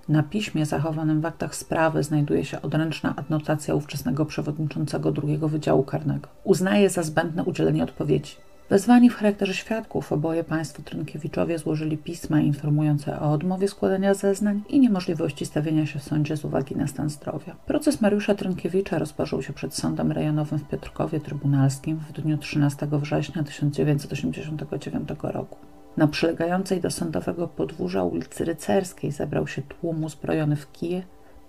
[0.10, 6.30] Na piśmie zachowanym w aktach sprawy znajduje się odręczna adnotacja ówczesnego przewodniczącego drugiego Wydziału Karnego.
[6.44, 8.36] Uznaje za zbędne udzielenie odpowiedzi.
[8.70, 14.80] Wezwani w charakterze świadków, oboje państwo Trynkiewiczowie złożyli pisma informujące o odmowie składania zeznań i
[14.80, 17.56] niemożliwości stawienia się w sądzie z uwagi na stan zdrowia.
[17.66, 23.44] Proces Mariusza Trynkiewicza rozpoczął się przed Sądem Rejonowym w Piotrkowie Trybunalskim w dniu 13 września
[23.44, 25.58] 1989 roku.
[25.98, 31.04] Na przylegającej do sądowego podwórza ulicy Rycerskiej zebrał się tłum uzbrojony w kije,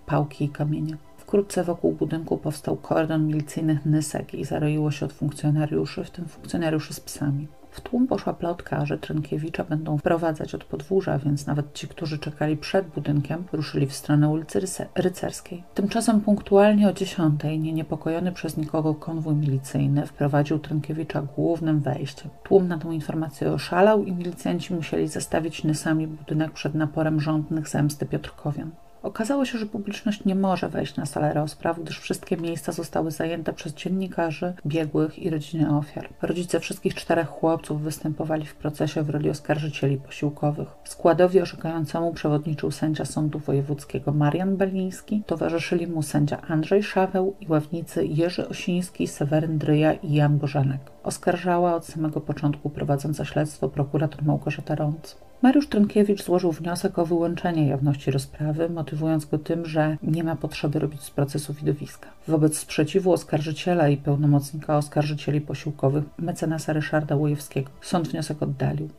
[0.05, 0.97] pałki i kamienie.
[1.17, 6.93] Wkrótce wokół budynku powstał kordon milicyjnych nysek i zaroiło się od funkcjonariuszy, w tym funkcjonariuszy
[6.93, 7.47] z psami.
[7.71, 12.57] W tłum poszła plotka, że Trynkiewicza będą wprowadzać od podwórza, więc nawet ci, którzy czekali
[12.57, 14.61] przed budynkiem, ruszyli w stronę ulicy
[14.95, 15.63] Rycerskiej.
[15.73, 22.29] Tymczasem punktualnie o dziesiątej, nieniepokojony przez nikogo konwój milicyjny, wprowadził Trynkiewicza głównym wejściem.
[22.43, 28.05] Tłum na tę informację oszalał i milicjanci musieli zastawić nysami budynek przed naporem rządnych zemsty
[28.05, 28.71] Piotrkowian.
[29.03, 33.53] Okazało się, że publiczność nie może wejść na salę rozpraw, gdyż wszystkie miejsca zostały zajęte
[33.53, 36.09] przez dziennikarzy, biegłych i rodziny ofiar.
[36.21, 40.67] Rodzice wszystkich czterech chłopców występowali w procesie w roli oskarżycieli posiłkowych.
[40.83, 48.05] Składowi orzekającemu przewodniczył sędzia Sądu Wojewódzkiego Marian Beliński, towarzyszyli mu sędzia Andrzej Szaweł i ławnicy
[48.05, 50.81] Jerzy Osiński, Seweryn Dryja i Jan Bożanek.
[51.09, 55.17] Oskarżała od samego początku prowadząca śledztwo prokurator Małgorzata Rąc.
[55.41, 60.79] Mariusz Trynkiewicz złożył wniosek o wyłączenie jawności rozprawy, motywując go tym, że nie ma potrzeby
[60.79, 62.09] robić z procesu widowiska.
[62.27, 68.89] Wobec sprzeciwu oskarżyciela i pełnomocnika oskarżycieli posiłkowych mecenasa Ryszarda Łojewskiego sąd wniosek oddalił.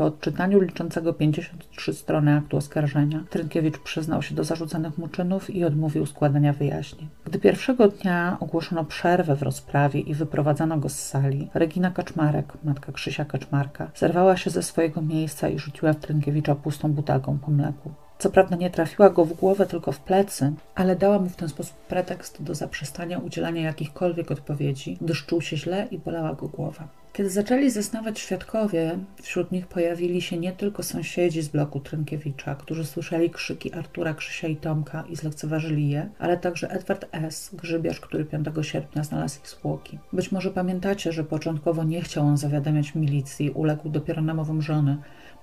[0.00, 5.64] Po odczytaniu liczącego 53 strony aktu oskarżenia, Trynkiewicz przyznał się do zarzucanych mu czynów i
[5.64, 7.08] odmówił składania wyjaśnień.
[7.24, 12.92] Gdy pierwszego dnia ogłoszono przerwę w rozprawie i wyprowadzano go z sali, Regina Kaczmarek, matka
[12.92, 17.90] Krzysia Kaczmarka, zerwała się ze swojego miejsca i rzuciła w Trynkiewicza pustą butelką po mleku.
[18.18, 21.48] Co prawda nie trafiła go w głowę, tylko w plecy, ale dała mu w ten
[21.48, 26.99] sposób pretekst do zaprzestania udzielania jakichkolwiek odpowiedzi, gdyż czuł się źle i bolała go głowa.
[27.12, 32.84] Kiedy zaczęli zeznawać świadkowie, wśród nich pojawili się nie tylko sąsiedzi z bloku Trynkiewicza, którzy
[32.84, 38.24] słyszeli krzyki Artura, Krzysia i Tomka i zlekceważyli je, ale także Edward S., grzybiarz, który
[38.24, 39.98] 5 sierpnia znalazł ich zwłoki.
[40.12, 44.96] Być może pamiętacie, że początkowo nie chciał on zawiadamiać milicji, uległ dopiero namowom żony,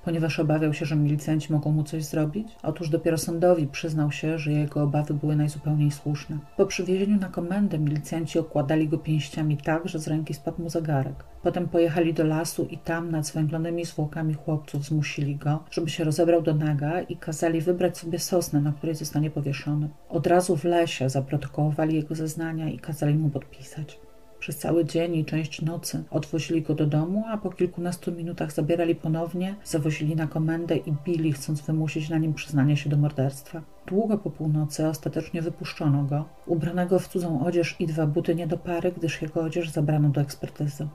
[0.08, 2.48] ponieważ obawiał się, że milicjanci mogą mu coś zrobić?
[2.64, 6.38] Otóż dopiero sądowi przyznał się, że jego obawy były najzupełniej słuszne.
[6.58, 11.24] Po przywiezieniu na komendę milicjanci okładali go pięściami tak, że z ręki spadł mu zegarek.
[11.44, 16.42] Potem pojechali do lasu i tam nad zwęglonymi zwłokami chłopców zmusili go, żeby się rozebrał
[16.42, 19.90] do naga i kazali wybrać sobie sosnę, na której zostanie powieszony.
[20.10, 24.07] Od razu w lesie zaprotokołowali jego zeznania i kazali mu podpisać.
[24.48, 28.96] Przez cały dzień i część nocy odwozili go do domu, a po kilkunastu minutach zabierali
[28.96, 33.62] ponownie, zawozili na komendę i bili, chcąc wymusić na nim przyznanie się do morderstwa.
[33.88, 38.58] Długo po północy ostatecznie wypuszczono go, ubranego w cudzą odzież i dwa buty nie do
[38.58, 40.88] pary, gdyż jego odzież zabrano do ekspertyzy.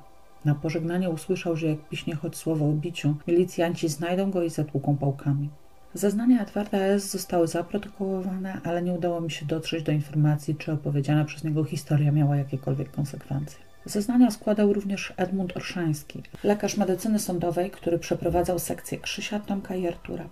[0.45, 4.97] Na pożegnanie usłyszał, że jak piśnie choć słowo o biciu, milicjanci znajdą go i zatłuką
[4.97, 5.51] pałkami.
[5.95, 7.11] Zeznania Edwarda S.
[7.11, 12.13] zostały zaprotokołowane, ale nie udało mi się dotrzeć do informacji, czy opowiedziana przez niego historia
[12.13, 13.59] miała jakiekolwiek konsekwencje.
[13.85, 20.25] Zeznania składał również Edmund Orszański, lekarz medycyny sądowej, który przeprowadzał sekcję Krzysia, Tomka i Artura.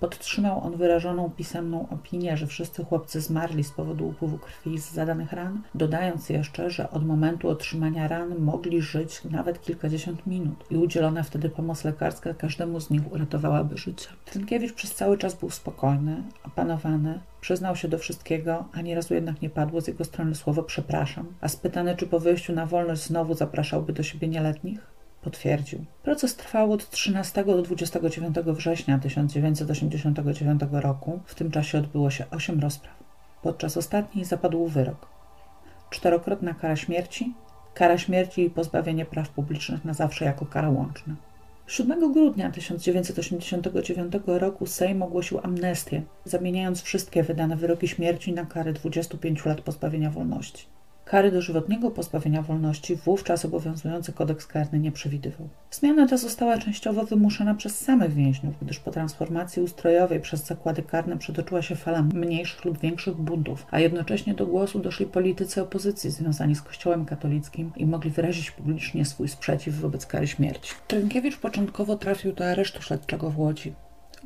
[0.00, 5.32] Podtrzymał on wyrażoną pisemną opinię, że wszyscy chłopcy zmarli z powodu upływu krwi z zadanych
[5.32, 11.22] ran, dodając jeszcze, że od momentu otrzymania ran mogli żyć nawet kilkadziesiąt minut i udzielona
[11.22, 14.08] wtedy pomoc lekarska każdemu z nich uratowałaby życie.
[14.24, 19.50] Trynkiewicz przez cały czas był spokojny, opanowany, Przyznał się do wszystkiego, ani razu jednak nie
[19.50, 23.92] padło z jego strony słowo przepraszam, a spytany, czy po wyjściu na wolność znowu zapraszałby
[23.92, 25.84] do siebie nieletnich, potwierdził.
[26.02, 31.20] Proces trwał od 13 do 29 września 1989 roku.
[31.24, 32.94] W tym czasie odbyło się 8 rozpraw.
[33.42, 35.08] Podczas ostatniej zapadł wyrok.
[35.90, 37.34] Czterokrotna kara śmierci,
[37.74, 41.14] kara śmierci i pozbawienie praw publicznych na zawsze jako kara łączna.
[41.66, 49.44] 7 grudnia 1989 roku Sejm ogłosił amnestię, zamieniając wszystkie wydane wyroki śmierci na karę 25
[49.44, 50.66] lat pozbawienia wolności.
[51.10, 55.48] Kary dożywotniego pozbawienia wolności wówczas obowiązujący kodeks karny nie przewidywał.
[55.70, 61.18] Zmiana ta została częściowo wymuszona przez samych więźniów, gdyż po transformacji ustrojowej przez zakłady karne
[61.18, 66.54] przetoczyła się fala mniejszych lub większych buntów, a jednocześnie do głosu doszli politycy opozycji związani
[66.54, 70.74] z Kościołem katolickim i mogli wyrazić publicznie swój sprzeciw wobec kary śmierci.
[70.86, 73.72] Trynkiewicz początkowo trafił do aresztu śledczego w Łodzi.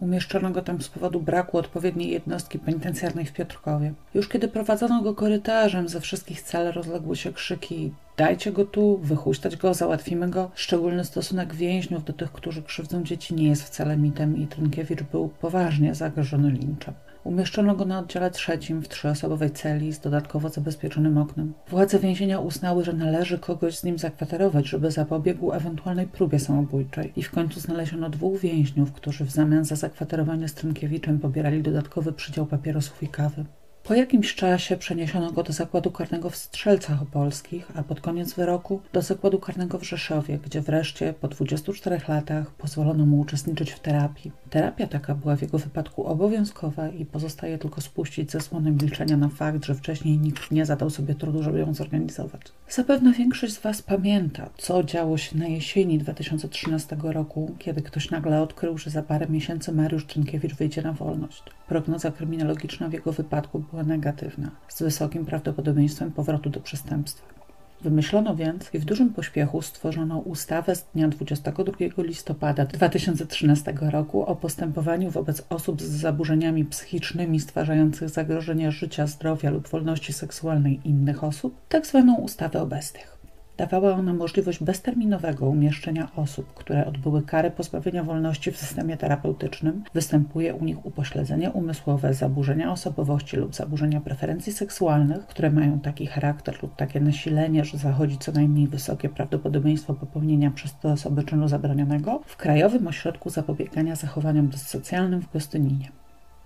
[0.03, 3.93] Umieszczono go tam z powodu braku odpowiedniej jednostki penitencjarnej w Piotrkowie.
[4.15, 9.57] Już kiedy prowadzono go korytarzem, ze wszystkich cel rozległy się krzyki dajcie go tu, wychuśtać
[9.57, 10.51] go, załatwimy go.
[10.55, 15.29] Szczególny stosunek więźniów do tych, którzy krzywdzą dzieci nie jest wcale mitem i Trynkiewicz był
[15.29, 16.95] poważnie zagrożony linczem.
[17.25, 21.55] Umieszczono go na oddziale trzecim w trzyosobowej celi z dodatkowo zabezpieczonym oknem.
[21.69, 27.13] Władze więzienia uznały, że należy kogoś z nim zakwaterować, żeby zapobiegł ewentualnej próbie samobójczej.
[27.17, 32.13] I w końcu znaleziono dwóch więźniów, którzy w zamian za zakwaterowanie z Trynkiewiczem pobierali dodatkowy
[32.13, 33.45] przydział papierosów i kawy.
[33.85, 38.81] Po jakimś czasie przeniesiono go do zakładu karnego w Strzelcach Opolskich, a pod koniec wyroku
[38.93, 44.33] do zakładu karnego w Rzeszowie, gdzie wreszcie po 24 latach pozwolono mu uczestniczyć w terapii.
[44.51, 49.65] Terapia taka była w jego wypadku obowiązkowa i pozostaje tylko spuścić zasłonę milczenia na fakt,
[49.65, 52.43] że wcześniej nikt nie zadał sobie trudu, żeby ją zorganizować.
[52.69, 58.43] Zapewne większość z Was pamięta, co działo się na jesieni 2013 roku, kiedy ktoś nagle
[58.43, 61.43] odkrył, że za parę miesięcy Mariusz Trynkiewicz wyjdzie na wolność.
[61.69, 67.33] Prognoza kryminologiczna w jego wypadku była negatywna, z wysokim prawdopodobieństwem powrotu do przestępstwa.
[67.81, 74.37] Wymyślono więc i w dużym pośpiechu stworzono ustawę z dnia 22 listopada 2013 roku o
[74.37, 81.57] postępowaniu wobec osób z zaburzeniami psychicznymi stwarzających zagrożenie życia, zdrowia lub wolności seksualnej innych osób,
[81.69, 83.22] tak zwaną ustawę o bestiach.
[83.57, 89.85] Dawała ona możliwość bezterminowego umieszczenia osób, które odbyły karę pozbawienia wolności w systemie terapeutycznym.
[89.95, 96.63] Występuje u nich upośledzenie umysłowe, zaburzenia osobowości lub zaburzenia preferencji seksualnych, które mają taki charakter
[96.63, 102.21] lub takie nasilenie, że zachodzi co najmniej wysokie prawdopodobieństwo popełnienia przez te osoby czynu zabronionego
[102.27, 106.02] w Krajowym Ośrodku Zapobiegania Zachowaniom Dyssocjalnym w Gostyninie.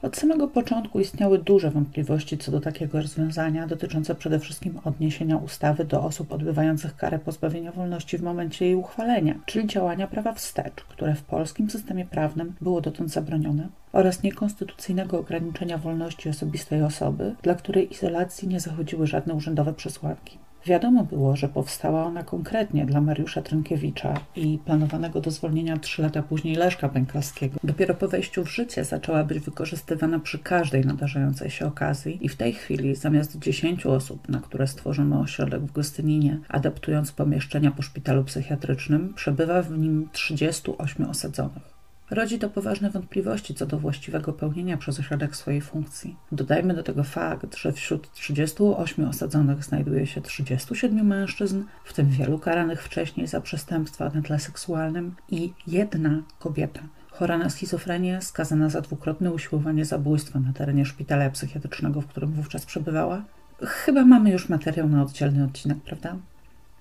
[0.07, 5.85] Od samego początku istniały duże wątpliwości co do takiego rozwiązania, dotyczące przede wszystkim odniesienia ustawy
[5.85, 11.15] do osób odbywających karę pozbawienia wolności w momencie jej uchwalenia, czyli działania prawa wstecz, które
[11.15, 17.93] w polskim systemie prawnym było dotąd zabronione, oraz niekonstytucyjnego ograniczenia wolności osobistej osoby, dla której
[17.93, 20.39] izolacji nie zachodziły żadne urzędowe przesłanki.
[20.67, 26.23] Wiadomo było, że powstała ona konkretnie dla Mariusza Trynkiewicza i planowanego do zwolnienia trzy lata
[26.23, 27.59] później Leszka Pękalskiego.
[27.65, 32.37] Dopiero po wejściu w życie zaczęła być wykorzystywana przy każdej nadarzającej się okazji i w
[32.37, 38.25] tej chwili zamiast 10 osób, na które stworzono ośrodek w Gostyninie, adaptując pomieszczenia po szpitalu
[38.25, 41.76] psychiatrycznym, przebywa w nim 38 osadzonych.
[42.11, 46.17] Rodzi to poważne wątpliwości co do właściwego pełnienia przez ośrodek swojej funkcji.
[46.33, 52.39] Dodajmy do tego fakt, że wśród 38 osadzonych znajduje się 37 mężczyzn, w tym wielu
[52.39, 56.81] karanych wcześniej za przestępstwa na tle seksualnym i jedna kobieta,
[57.11, 62.67] chora na schizofrenię, skazana za dwukrotne usiłowanie zabójstwa na terenie szpitala psychiatrycznego, w którym wówczas
[62.67, 63.23] przebywała.
[63.63, 66.17] Chyba mamy już materiał na oddzielny odcinek, prawda?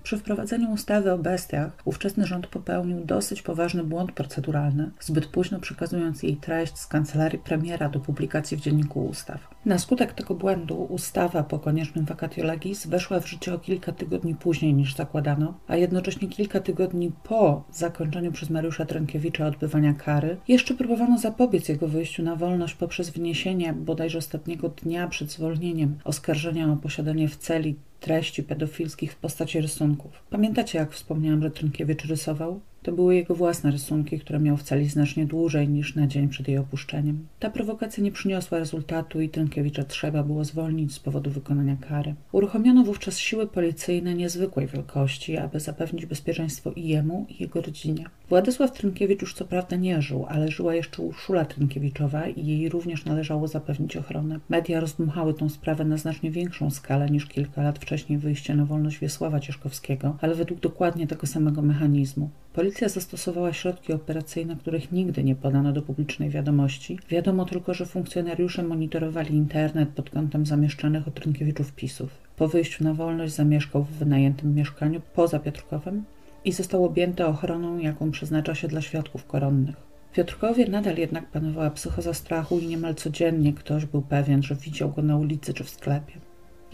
[0.05, 6.23] Przy wprowadzeniu ustawy o bestiach ówczesny rząd popełnił dosyć poważny błąd proceduralny, zbyt późno przekazując
[6.23, 9.47] jej treść z kancelarii premiera do publikacji w Dzienniku Ustaw.
[9.65, 14.35] Na skutek tego błędu ustawa po koniecznym vacatio legis weszła w życie o kilka tygodni
[14.35, 20.73] później niż zakładano, a jednocześnie kilka tygodni po zakończeniu przez Mariusza Trękiewicza odbywania kary jeszcze
[20.73, 26.75] próbowano zapobiec jego wyjściu na wolność poprzez wniesienie bodajże ostatniego dnia przed zwolnieniem oskarżenia o
[26.75, 27.75] posiadanie w celi
[28.05, 30.23] treści pedofilskich w postaci rysunków.
[30.29, 32.59] Pamiętacie, jak wspomniałam, że Trynkiewicz rysował?
[32.85, 36.47] To były jego własne rysunki, które miał w celi znacznie dłużej niż na dzień przed
[36.47, 37.27] jej opuszczeniem.
[37.39, 42.15] Ta prowokacja nie przyniosła rezultatu i Trynkiewicza trzeba było zwolnić z powodu wykonania kary.
[42.31, 48.05] Uruchomiono wówczas siły policyjne niezwykłej wielkości, aby zapewnić bezpieczeństwo i jemu, i jego rodzinie.
[48.29, 53.05] Władysław Trynkiewicz już co prawda nie żył, ale żyła jeszcze Urszula Trynkiewiczowa i jej również
[53.05, 54.39] należało zapewnić ochronę.
[54.49, 58.99] Media rozdmuchały tą sprawę na znacznie większą skalę niż kilka lat wcześniej wyjście na wolność
[58.99, 62.29] Wiesława Cieszkowskiego, ale według dokładnie tego samego mechanizmu.
[62.55, 66.99] Policja zastosowała środki operacyjne, których nigdy nie podano do publicznej wiadomości.
[67.09, 72.09] Wiadomo tylko, że funkcjonariusze monitorowali internet pod kątem zamieszczanych od Rynkiewiczów pisów.
[72.35, 76.03] Po wyjściu na wolność zamieszkał w wynajętym mieszkaniu poza Piotrkowem
[76.45, 79.75] i został objęty ochroną, jaką przeznacza się dla świadków koronnych.
[80.11, 84.89] W Piotrkowie nadal jednak panowała psychoza strachu i niemal codziennie ktoś był pewien, że widział
[84.91, 86.13] go na ulicy czy w sklepie.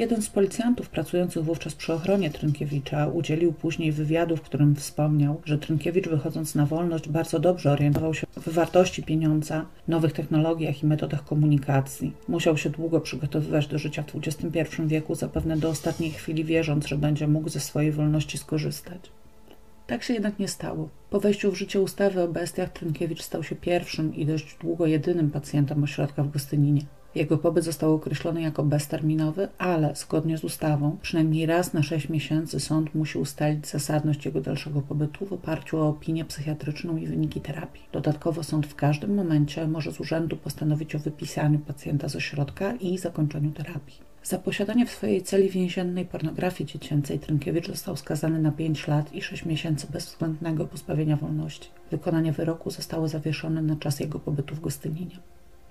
[0.01, 5.57] Jeden z policjantów pracujących wówczas przy ochronie Trynkiewicza udzielił później wywiadu, w którym wspomniał, że
[5.57, 11.23] Trynkiewicz wychodząc na wolność bardzo dobrze orientował się w wartości pieniądza, nowych technologiach i metodach
[11.23, 12.13] komunikacji.
[12.27, 16.97] Musiał się długo przygotowywać do życia w XXI wieku, zapewne do ostatniej chwili wierząc, że
[16.97, 19.11] będzie mógł ze swojej wolności skorzystać.
[19.87, 20.89] Tak się jednak nie stało.
[21.09, 25.31] Po wejściu w życie ustawy o bestiach Trynkiewicz stał się pierwszym i dość długo jedynym
[25.31, 26.81] pacjentem ośrodka w Gostyninie.
[27.15, 32.59] Jego pobyt został określony jako bezterminowy, ale zgodnie z ustawą przynajmniej raz na 6 miesięcy
[32.59, 37.83] sąd musi ustalić zasadność jego dalszego pobytu w oparciu o opinię psychiatryczną i wyniki terapii.
[37.91, 42.97] Dodatkowo sąd w każdym momencie może z urzędu postanowić o wypisaniu pacjenta z ośrodka i
[42.97, 44.11] zakończeniu terapii.
[44.23, 49.21] Za posiadanie w swojej celi więziennej pornografii dziecięcej Trynkiewicz został skazany na 5 lat i
[49.21, 51.69] 6 miesięcy bezwzględnego pozbawienia wolności.
[51.91, 55.17] Wykonanie wyroku zostało zawieszone na czas jego pobytu w Gostyninie.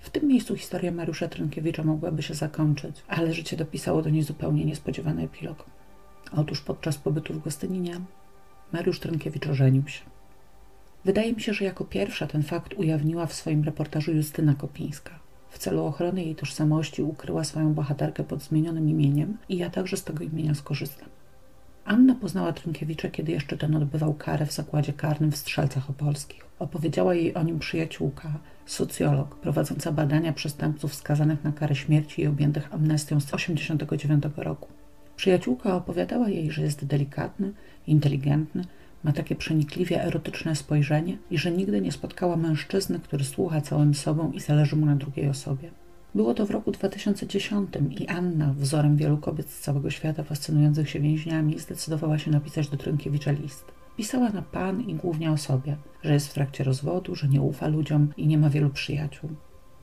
[0.01, 4.65] W tym miejscu historia Mariusza Trynkiewicza mogłaby się zakończyć, ale życie dopisało do niej zupełnie
[4.65, 5.65] niespodziewany epilog.
[6.31, 8.01] Otóż podczas pobytu w Gostyninie
[8.73, 10.01] Mariusz Trynkiewicz ożenił się.
[11.05, 15.19] Wydaje mi się, że jako pierwsza ten fakt ujawniła w swoim reportażu Justyna Kopińska.
[15.49, 20.03] W celu ochrony jej tożsamości ukryła swoją bohaterkę pod zmienionym imieniem i ja także z
[20.03, 21.09] tego imienia skorzystam.
[21.85, 26.45] Anna poznała Trynkiewicza, kiedy jeszcze ten odbywał karę w zakładzie karnym w Strzelcach Opolskich.
[26.59, 28.33] Opowiedziała jej o nim przyjaciółka,
[28.65, 34.67] socjolog, prowadząca badania przestępców skazanych na karę śmierci i objętych amnestią z 1989 roku.
[35.15, 37.53] Przyjaciółka opowiadała jej, że jest delikatny,
[37.87, 38.65] inteligentny,
[39.03, 44.31] ma takie przenikliwie erotyczne spojrzenie i że nigdy nie spotkała mężczyzny, który słucha całym sobą
[44.31, 45.71] i zależy mu na drugiej osobie.
[46.15, 50.99] Było to w roku 2010 i Anna, wzorem wielu kobiet z całego świata fascynujących się
[50.99, 53.80] więźniami, zdecydowała się napisać do Trynkiewicza list.
[53.97, 57.67] Pisała na pan i głównie o sobie, że jest w trakcie rozwodu, że nie ufa
[57.67, 59.29] ludziom i nie ma wielu przyjaciół.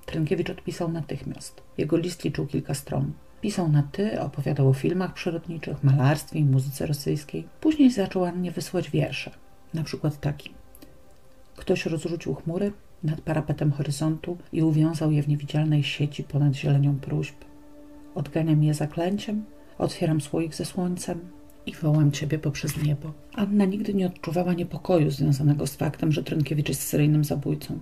[0.07, 1.63] Trynkiewicz odpisał natychmiast.
[1.79, 3.13] Jego list liczył kilka stron.
[3.41, 7.49] Pisał na ty, opowiadał o filmach przyrodniczych, malarstwie i muzyce rosyjskiej.
[7.61, 9.31] Później zaczął Annie wysłać wiersze.
[9.75, 10.51] Na przykład taki.
[11.57, 12.73] Ktoś rozrzucił chmury
[13.05, 17.35] nad parapetem horyzontu i uwiązał je w niewidzialnej sieci ponad zielenią próśb.
[18.15, 19.45] Odganiam je zaklęciem,
[19.79, 21.21] otwieram słoik ze słońcem,
[21.69, 23.13] i wołam ciebie poprzez niebo.
[23.35, 27.79] Anna nigdy nie odczuwała niepokoju związanego z faktem, że Trynkiewicz jest seryjnym zabójcą.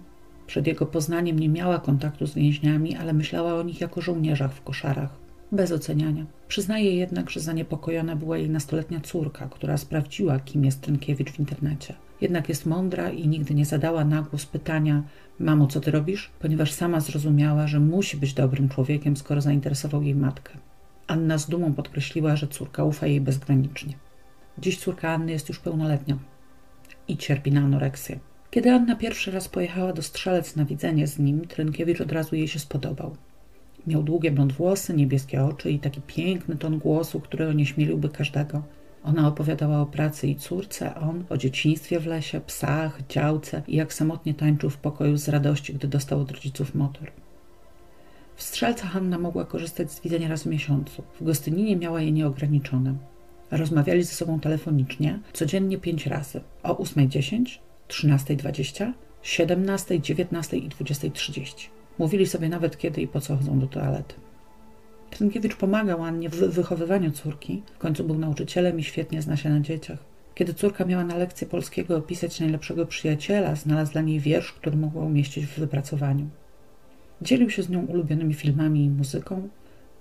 [0.47, 4.62] Przed jego poznaniem nie miała kontaktu z więźniami, ale myślała o nich jako żołnierzach w
[4.62, 5.11] koszarach.
[5.53, 6.26] Bez oceniania.
[6.49, 11.95] Przyznaje jednak, że zaniepokojona była jej nastoletnia córka, która sprawdziła, kim jest Trynkiewicz w internecie.
[12.20, 15.03] Jednak jest mądra i nigdy nie zadała na głos pytania
[15.39, 16.30] Mamo, co ty robisz?
[16.39, 20.59] Ponieważ sama zrozumiała, że musi być dobrym człowiekiem, skoro zainteresował jej matkę.
[21.07, 23.94] Anna z dumą podkreśliła, że córka ufa jej bezgranicznie.
[24.59, 26.18] Dziś córka Anny jest już pełnoletnia
[27.09, 28.18] i cierpi na anoreksję.
[28.50, 32.48] Kiedy Anna pierwszy raz pojechała do Strzelec na widzenie z nim, Trynkiewicz od razu jej
[32.48, 33.16] się spodobał.
[33.86, 38.62] Miał długie blond włosy, niebieskie oczy i taki piękny ton głosu, który onieśmieliłby każdego.
[39.04, 43.94] Ona opowiadała o pracy i córce, on o dzieciństwie w lesie, psach, działce i jak
[43.94, 47.11] samotnie tańczył w pokoju z radości, gdy dostał od rodziców motor.
[48.37, 51.03] W Strzelcach Hanna mogła korzystać z widzenia raz w miesiącu.
[51.20, 52.95] W Gostyninie miała je nieograniczone.
[53.51, 56.41] Rozmawiali ze sobą telefonicznie codziennie pięć razy.
[56.62, 57.59] O 8.10,
[57.89, 61.68] 13.20, 17, 19 i 20.30.
[61.99, 64.14] Mówili sobie nawet kiedy i po co chodzą do toalety.
[65.11, 67.62] Trynkiewicz pomagał Annie w wychowywaniu córki.
[67.74, 69.99] W końcu był nauczycielem i świetnie zna się na dzieciach.
[70.34, 75.05] Kiedy córka miała na lekcję polskiego opisać najlepszego przyjaciela, znalazł dla niej wiersz, który mogła
[75.05, 76.28] umieścić w wypracowaniu.
[77.22, 79.48] Dzielił się z nią ulubionymi filmami i muzyką.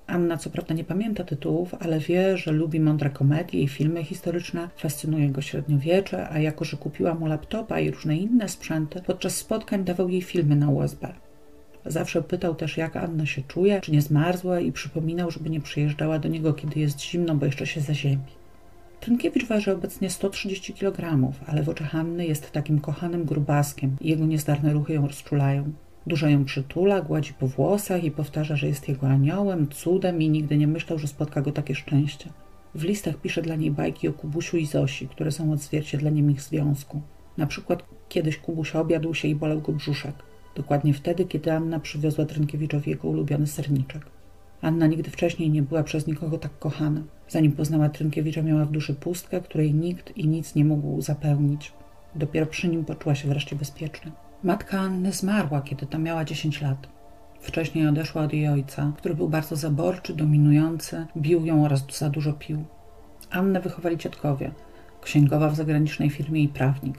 [0.07, 4.69] Anna co prawda nie pamięta tytułów, ale wie, że lubi mądre komedie i filmy historyczne,
[4.77, 9.83] fascynuje go średniowiecze, a jako, że kupiła mu laptopa i różne inne sprzęty, podczas spotkań
[9.83, 11.13] dawał jej filmy na USB.
[11.85, 16.19] Zawsze pytał też, jak Anna się czuje, czy nie zmarzła i przypominał, żeby nie przyjeżdżała
[16.19, 18.23] do niego, kiedy jest zimno, bo jeszcze się zaziemi.
[18.99, 24.25] Trynkiewicz waży obecnie 130 kg, ale w oczach Anny jest takim kochanym grubaskiem i jego
[24.25, 25.71] niezdarne ruchy ją rozczulają.
[26.07, 30.57] Dużo ją przytula, gładzi po włosach i powtarza, że jest jego aniołem, cudem i nigdy
[30.57, 32.29] nie myślał, że spotka go takie szczęście.
[32.75, 37.01] W listach pisze dla niej bajki o Kubusiu i Zosi, które są odzwierciedleniem ich związku.
[37.37, 40.15] Na przykład kiedyś Kubuś obiadł się i bolał go brzuszek.
[40.55, 44.05] Dokładnie wtedy, kiedy Anna przywiozła Trynkiewiczowi jego ulubiony serniczek.
[44.61, 47.03] Anna nigdy wcześniej nie była przez nikogo tak kochana.
[47.29, 51.73] Zanim poznała Trynkiewicza, miała w duszy pustkę, której nikt i nic nie mógł zapełnić.
[52.15, 54.24] Dopiero przy nim poczuła się wreszcie bezpieczna.
[54.43, 56.87] Matka Anny zmarła, kiedy ta miała 10 lat.
[57.41, 62.33] Wcześniej odeszła od jej ojca, który był bardzo zaborczy, dominujący, bił ją oraz za dużo
[62.33, 62.65] pił.
[63.31, 64.51] Annę wychowali dziadkowie,
[65.01, 66.97] księgowa w zagranicznej firmie i prawnik.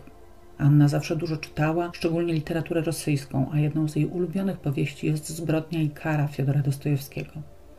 [0.58, 5.82] Anna zawsze dużo czytała, szczególnie literaturę rosyjską, a jedną z jej ulubionych powieści jest Zbrodnia
[5.82, 7.32] i kara Fiodora Dostojewskiego.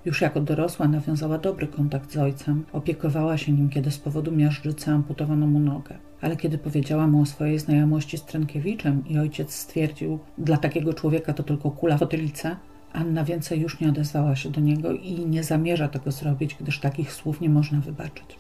[0.05, 4.91] Już jako dorosła nawiązała dobry kontakt z ojcem, opiekowała się nim, kiedy z powodu miażdżycy
[4.91, 5.97] amputowano mu nogę.
[6.21, 11.33] Ale kiedy powiedziała mu o swojej znajomości z Trenkiewiczem i ojciec stwierdził, dla takiego człowieka
[11.33, 12.55] to tylko kula w otylice,
[12.93, 17.13] Anna więcej już nie odezwała się do niego i nie zamierza tego zrobić, gdyż takich
[17.13, 18.37] słów nie można wybaczyć.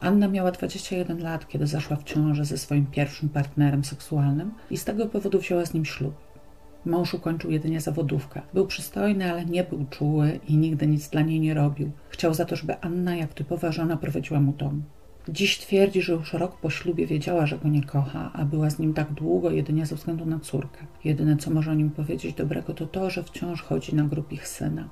[0.00, 4.84] Anna miała 21 lat, kiedy zaszła w ciążę ze swoim pierwszym partnerem seksualnym i z
[4.84, 6.14] tego powodu wzięła z nim ślub.
[6.84, 8.42] Mąż ukończył jedynie zawodówkę.
[8.54, 11.90] Był przystojny, ale nie był czuły i nigdy nic dla niej nie robił.
[12.08, 14.82] Chciał za to, żeby Anna, jak typowa żona, prowadziła mu dom.
[15.28, 18.78] Dziś twierdzi, że już rok po ślubie wiedziała, że go nie kocha, a była z
[18.78, 20.86] nim tak długo jedynie ze względu na córkę.
[21.04, 24.48] Jedyne, co może o nim powiedzieć dobrego, to to, że wciąż chodzi na grób ich
[24.48, 24.88] syna.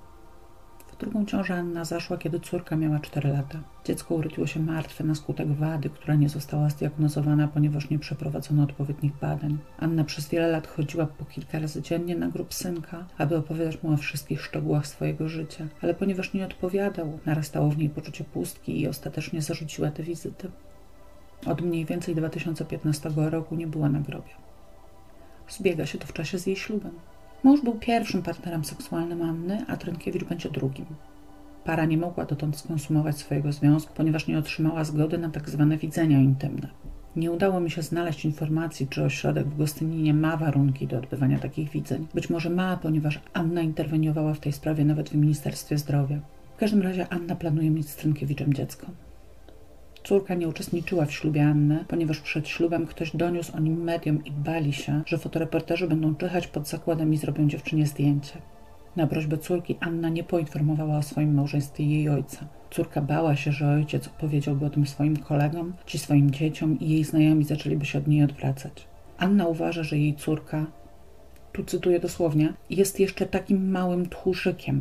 [1.00, 3.58] Drugą ciążę Anna zaszła, kiedy córka miała 4 lata.
[3.84, 9.12] Dziecko urodziło się martwe na skutek wady, która nie została zdiagnozowana, ponieważ nie przeprowadzono odpowiednich
[9.20, 9.58] badań.
[9.78, 13.92] Anna przez wiele lat chodziła po kilka razy dziennie na grób synka, aby opowiadać mu
[13.92, 18.88] o wszystkich szczegółach swojego życia, ale ponieważ nie odpowiadał, narastało w niej poczucie pustki i
[18.88, 20.50] ostatecznie zarzuciła te wizyty.
[21.46, 24.32] Od mniej więcej 2015 roku nie była na grobie.
[25.48, 26.92] Zbiega się to w czasie z jej ślubem.
[27.44, 30.86] Mąż był pierwszym partnerem seksualnym Anny, a Trynkiewicz będzie drugim.
[31.64, 36.20] Para nie mogła dotąd skonsumować swojego związku, ponieważ nie otrzymała zgody na tak zwane widzenia
[36.20, 36.68] intymne.
[37.16, 41.70] Nie udało mi się znaleźć informacji, czy ośrodek w Gostyninie ma warunki do odbywania takich
[41.70, 42.06] widzeń.
[42.14, 46.18] Być może ma, ponieważ Anna interweniowała w tej sprawie nawet w Ministerstwie Zdrowia.
[46.56, 48.86] W każdym razie Anna planuje mieć z Trynkiewiczem dziecko.
[50.04, 54.30] Córka nie uczestniczyła w ślubie Anny, ponieważ przed ślubem ktoś doniósł o nim mediom i
[54.30, 58.38] bali się, że fotoreporterzy będą czyhać pod zakładem i zrobią dziewczynie zdjęcie.
[58.96, 62.46] Na prośbę córki Anna nie poinformowała o swoim małżeństwie jej ojca.
[62.70, 67.04] Córka bała się, że ojciec opowiedziałby o tym swoim kolegom, czy swoim dzieciom i jej
[67.04, 68.88] znajomi zaczęliby się od niej odwracać.
[69.18, 70.66] Anna uważa, że jej córka,
[71.52, 74.80] tu cytuję dosłownie, jest jeszcze takim małym tchórzykiem,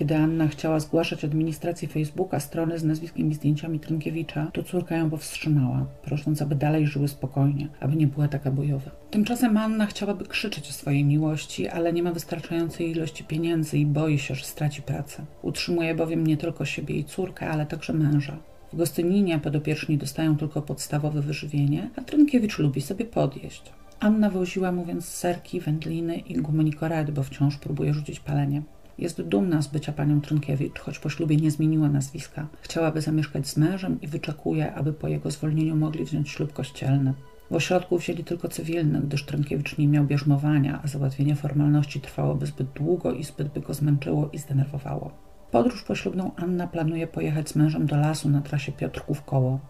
[0.00, 5.10] kiedy Anna chciała zgłaszać administracji Facebooka strony z nazwiskiem i zdjęciami Trynkiewicza, to córka ją
[5.10, 8.90] powstrzymała, prosząc, aby dalej żyły spokojnie, aby nie była taka bojowa.
[9.10, 14.18] Tymczasem Anna chciałaby krzyczeć o swojej miłości, ale nie ma wystarczającej ilości pieniędzy i boi
[14.18, 15.24] się, że straci pracę.
[15.42, 18.36] Utrzymuje bowiem nie tylko siebie i córkę, ale także męża.
[18.72, 23.62] W Gostyninie podopieczni dostają tylko podstawowe wyżywienie, a Trynkiewicz lubi sobie podjeść.
[24.00, 28.62] Anna woziła mu więc serki, wędliny i gumonikoret, bo wciąż próbuje rzucić palenie.
[29.00, 32.46] Jest dumna z bycia panią Trynkiewicz, choć po ślubie nie zmieniła nazwiska.
[32.62, 37.14] Chciałaby zamieszkać z mężem i wyczekuje, aby po jego zwolnieniu mogli wziąć ślub kościelny.
[37.50, 42.72] W ośrodku wzięli tylko cywilnych, gdyż Trynkiewicz nie miał bierzmowania, a załatwienie formalności trwałoby zbyt
[42.72, 45.10] długo i zbyt by go zmęczyło i zdenerwowało.
[45.50, 49.60] Podróż poślubną Anna planuje pojechać z mężem do lasu na trasie Piotrków Koło.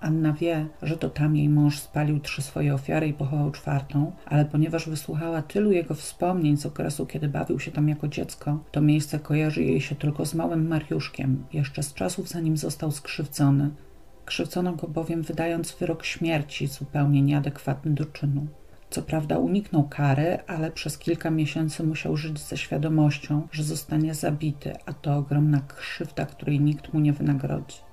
[0.00, 4.44] Anna wie, że to tam jej mąż spalił trzy swoje ofiary i pochował czwartą, ale
[4.44, 9.18] ponieważ wysłuchała tylu jego wspomnień z okresu, kiedy bawił się tam jako dziecko, to miejsce
[9.18, 13.70] kojarzy jej się tylko z małym Mariuszkiem, jeszcze z czasów zanim został skrzywdzony.
[14.24, 18.46] Krzywdzono go bowiem wydając wyrok śmierci zupełnie nieadekwatny do czynu.
[18.90, 24.72] Co prawda uniknął kary, ale przez kilka miesięcy musiał żyć ze świadomością, że zostanie zabity,
[24.86, 27.87] a to ogromna krzywda, której nikt mu nie wynagrodzi.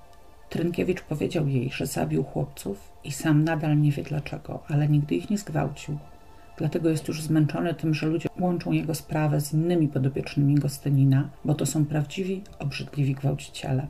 [0.50, 5.30] Trynkiewicz powiedział jej, że zabił chłopców i sam nadal nie wie dlaczego, ale nigdy ich
[5.30, 5.98] nie zgwałcił.
[6.58, 11.54] Dlatego jest już zmęczony tym, że ludzie łączą jego sprawę z innymi podobiecznymi Gostynina, bo
[11.54, 13.86] to są prawdziwi, obrzydliwi gwałciciele.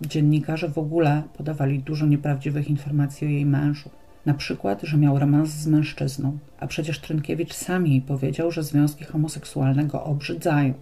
[0.00, 3.90] Dziennikarze w ogóle podawali dużo nieprawdziwych informacji o jej mężu.
[4.26, 9.04] Na przykład, że miał romans z mężczyzną, a przecież Trynkiewicz sam jej powiedział, że związki
[9.04, 10.74] homoseksualne go obrzydzają.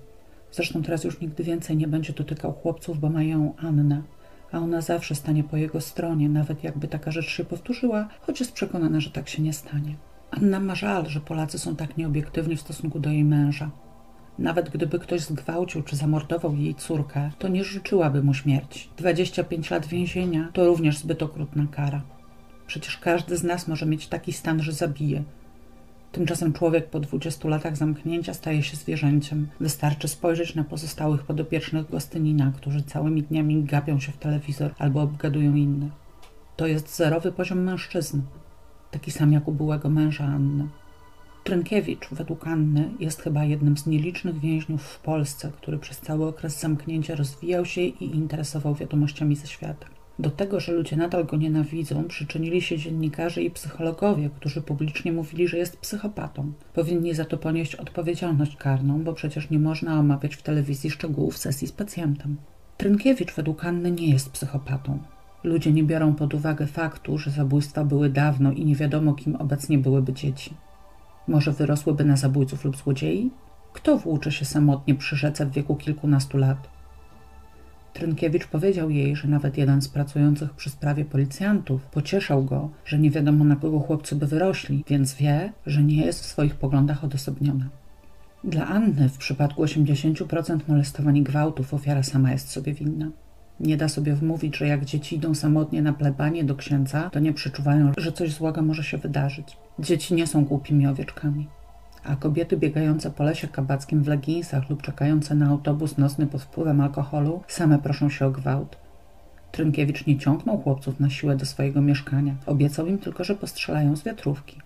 [0.53, 4.03] Zresztą teraz już nigdy więcej nie będzie dotykał chłopców, bo mają Annę,
[4.55, 8.53] a ona zawsze stanie po jego stronie, nawet jakby taka rzecz się powtórzyła, choć jest
[8.53, 9.97] przekonana, że tak się nie stanie.
[10.31, 13.71] Anna ma żal, że Polacy są tak nieobiektywni w stosunku do jej męża.
[14.39, 18.89] Nawet gdyby ktoś zgwałcił czy zamordował jej córkę, to nie życzyłaby mu śmierci.
[18.97, 22.03] 25 lat więzienia to również zbyt okrutna kara.
[22.67, 25.23] Przecież każdy z nas może mieć taki stan, że zabije.
[26.15, 29.49] Tymczasem człowiek po 20 latach zamknięcia staje się zwierzęciem.
[29.61, 35.55] Wystarczy spojrzeć na pozostałych podopiecznych Gostynina, którzy całymi dniami gapią się w telewizor albo obgadują
[35.55, 35.93] innych.
[36.57, 38.23] To jest zerowy poziom mężczyzny,
[38.91, 40.69] taki sam jak u byłego męża Anny.
[41.45, 46.61] Trynkiewicz, według Anny, jest chyba jednym z nielicznych więźniów w Polsce, który przez cały okres
[46.61, 49.87] zamknięcia rozwijał się i interesował wiadomościami ze świata.
[50.19, 55.49] Do tego, że ludzie nadal go nienawidzą, przyczynili się dziennikarze i psychologowie, którzy publicznie mówili,
[55.49, 56.53] że jest psychopatą.
[56.75, 61.69] Powinni za to ponieść odpowiedzialność karną, bo przecież nie można omawiać w telewizji szczegółów sesji
[61.69, 62.37] z pacjentem.
[62.77, 64.99] Trynkiewicz według Anny nie jest psychopatą.
[65.45, 69.79] Ludzie nie biorą pod uwagę faktu, że zabójstwa były dawno i nie wiadomo, kim obecnie
[69.79, 70.55] byłyby dzieci.
[71.29, 73.31] Może wyrosłyby na zabójców lub złodziei?
[73.73, 76.74] Kto włóczy się samotnie przy rzece w wieku kilkunastu lat?
[77.95, 83.11] Trynkiewicz powiedział jej, że nawet jeden z pracujących przy sprawie policjantów pocieszał go, że nie
[83.11, 87.69] wiadomo na kogo chłopcy by wyrośli, więc wie, że nie jest w swoich poglądach odosobniona.
[88.45, 93.11] Dla Anny w przypadku 80% molestowań i gwałtów ofiara sama jest sobie winna.
[93.61, 97.33] Nie da sobie wmówić, że jak dzieci idą samotnie na plebanie do księdza, to nie
[97.33, 99.57] przeczuwają, że coś złego może się wydarzyć.
[99.79, 101.49] Dzieci nie są głupimi owieczkami
[102.05, 106.81] a kobiety biegające po lesie kabackim w leginsach lub czekające na autobus nocny pod wpływem
[106.81, 108.77] alkoholu same proszą się o gwałt.
[109.53, 112.35] Trynkiewicz nie ciągnął chłopców na siłę do swojego mieszkania.
[112.47, 114.59] Obiecał im tylko, że postrzelają z wiatrówki.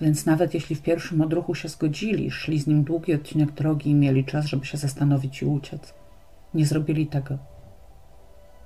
[0.00, 3.94] Więc nawet jeśli w pierwszym odruchu się zgodzili, szli z nim długi odcinek drogi i
[3.94, 5.94] mieli czas, żeby się zastanowić i uciec.
[6.54, 7.38] Nie zrobili tego.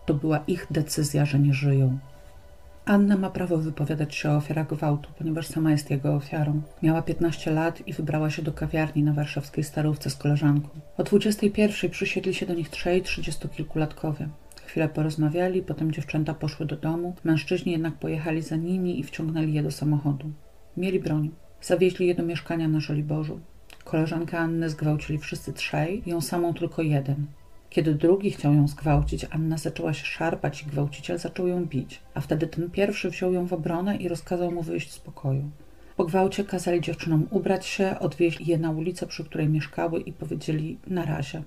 [0.07, 1.99] To była ich decyzja, że nie żyją.
[2.89, 6.63] Anna ma prawo wypowiadać się o ofiarach gwałtu, ponieważ sama jest jego ofiarą.
[6.83, 10.69] Miała 15 lat i wybrała się do kawiarni na warszawskiej Starówce z koleżanką.
[10.99, 14.29] O 21 przysiedli się do nich trzej trzydziestokilkulatkowie.
[14.67, 19.63] Chwilę porozmawiali, potem dziewczęta poszły do domu, mężczyźni jednak pojechali za nimi i wciągnęli je
[19.63, 20.31] do samochodu.
[20.77, 21.31] Mieli broń.
[21.63, 23.41] Zawieźli je do mieszkania na Żoliborzu.
[23.85, 27.27] Koleżankę Anny zgwałcili wszyscy trzej, ją samą tylko jeden.
[27.71, 32.21] Kiedy drugi chciał ją zgwałcić, Anna zaczęła się szarpać i gwałciciel zaczął ją bić, a
[32.21, 35.51] wtedy ten pierwszy wziął ją w obronę i rozkazał mu wyjść z pokoju.
[35.97, 40.79] Po gwałcie kazali dziewczynom ubrać się, odwieźli je na ulicę, przy której mieszkały i powiedzieli
[40.87, 41.43] na razie.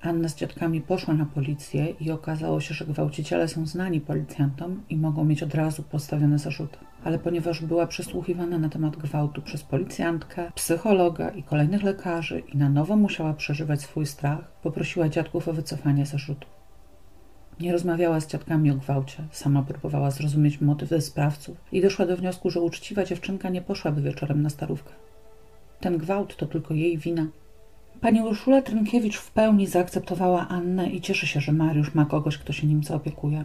[0.00, 4.96] Anna z dziadkami poszła na policję i okazało się, że gwałciciele są znani policjantom i
[4.96, 6.78] mogą mieć od razu postawione zarzuty.
[7.04, 12.68] Ale ponieważ była przesłuchiwana na temat gwałtu przez policjantkę, psychologa i kolejnych lekarzy i na
[12.68, 16.46] nowo musiała przeżywać swój strach, poprosiła dziadków o wycofanie zarzutu.
[17.60, 22.50] Nie rozmawiała z dziadkami o gwałcie, sama próbowała zrozumieć motywy sprawców i doszła do wniosku,
[22.50, 24.92] że uczciwa dziewczynka nie poszłaby wieczorem na starówkę.
[25.80, 27.26] Ten gwałt to tylko jej wina,
[28.02, 32.52] Pani Urszula Trynkiewicz w pełni zaakceptowała Annę i cieszy się, że Mariusz ma kogoś, kto
[32.52, 33.44] się nim zaopiekuje.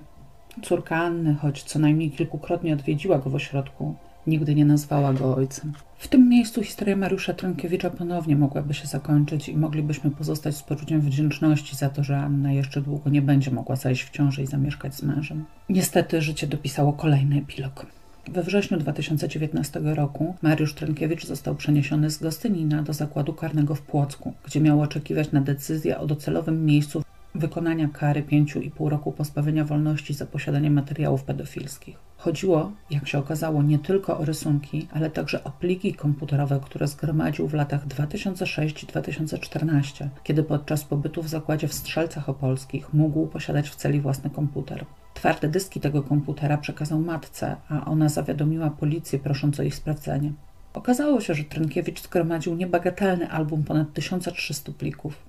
[0.62, 3.96] Córka Anny, choć co najmniej kilkukrotnie odwiedziła go w ośrodku,
[4.28, 5.74] nigdy nie nazwała go ojcem.
[5.98, 11.02] W tym miejscu historia Mariusza Trynkiewicza ponownie mogłaby się zakończyć i moglibyśmy pozostać z poczuciem
[11.02, 14.96] wdzięczności za to, że Anna jeszcze długo nie będzie mogła zajść w ciąży i zamieszkać
[14.96, 15.46] z mężem.
[15.70, 17.86] Niestety życie dopisało kolejny epilog.
[18.28, 24.34] We wrześniu 2019 roku Mariusz Trynkiewicz został przeniesiony z Gostynina do zakładu karnego w Płocku,
[24.46, 27.04] gdzie miał oczekiwać na decyzję o docelowym miejscu
[27.38, 31.98] wykonania kary 5,5 roku pozbawienia wolności za posiadanie materiałów pedofilskich.
[32.18, 37.48] Chodziło, jak się okazało, nie tylko o rysunki, ale także o pliki komputerowe, które zgromadził
[37.48, 44.02] w latach 2006-2014, kiedy podczas pobytu w zakładzie w Strzelcach Opolskich mógł posiadać w celi
[44.02, 44.86] własny komputer.
[45.14, 50.34] Twarde dyski tego komputera przekazał matce, a ona zawiadomiła policję prosząc o ich sprawdzenie.
[50.74, 55.27] Okazało się, że Trynkiewicz zgromadził niebagatelny album ponad 1300 plików.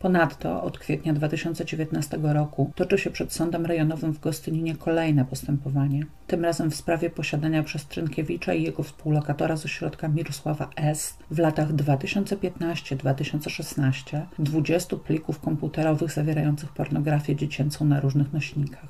[0.00, 6.44] Ponadto od kwietnia 2019 roku toczy się przed Sądem Rejonowym w Gostyninie kolejne postępowanie, tym
[6.44, 11.16] razem w sprawie posiadania przez Trynkiewicza i jego współlokatora z ośrodka Mirosława S.
[11.30, 18.88] w latach 2015-2016 20 plików komputerowych zawierających pornografię dziecięcą na różnych nośnikach.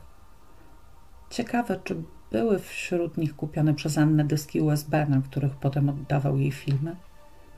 [1.31, 1.97] Ciekawe, czy
[2.33, 6.97] były wśród nich kupione przez Annę dyski USB, na których potem oddawał jej filmy?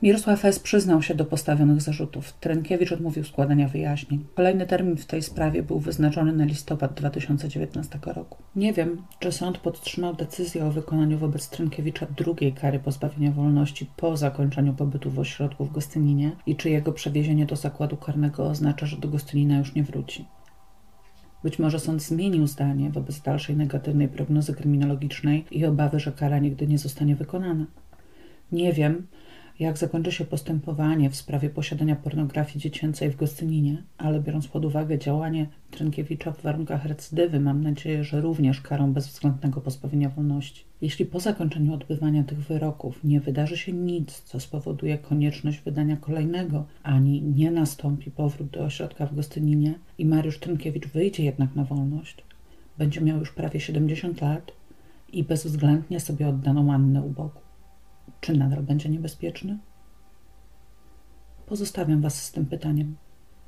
[0.03, 0.59] Mirosław S.
[0.59, 2.33] przyznał się do postawionych zarzutów.
[2.33, 4.25] Trynkiewicz odmówił składania wyjaśnień.
[4.35, 8.43] Kolejny termin w tej sprawie był wyznaczony na listopad 2019 roku.
[8.55, 14.17] Nie wiem, czy sąd podtrzymał decyzję o wykonaniu wobec Trynkiewicza drugiej kary pozbawienia wolności po
[14.17, 18.97] zakończeniu pobytu w ośrodku w Gostyninie i czy jego przewiezienie do zakładu karnego oznacza, że
[18.97, 20.25] do Gostynina już nie wróci.
[21.43, 26.67] Być może sąd zmienił zdanie wobec dalszej negatywnej prognozy kryminologicznej i obawy, że kara nigdy
[26.67, 27.65] nie zostanie wykonana.
[28.51, 29.07] Nie wiem,
[29.59, 34.99] jak zakończy się postępowanie w sprawie posiadania pornografii dziecięcej w Gostyninie, ale biorąc pod uwagę
[34.99, 40.63] działanie Trynkiewicza w warunkach recydywy, mam nadzieję, że również karą bezwzględnego pozbawienia wolności.
[40.81, 46.65] Jeśli po zakończeniu odbywania tych wyroków nie wydarzy się nic, co spowoduje konieczność wydania kolejnego,
[46.83, 52.23] ani nie nastąpi powrót do ośrodka w Gostyninie i Mariusz Trynkiewicz wyjdzie jednak na wolność,
[52.77, 54.51] będzie miał już prawie 70 lat
[55.13, 57.42] i bezwzględnie sobie oddaną Annę u boku.
[58.23, 59.57] Czy nadal będzie niebezpieczny?
[61.45, 62.95] Pozostawiam Was z tym pytaniem,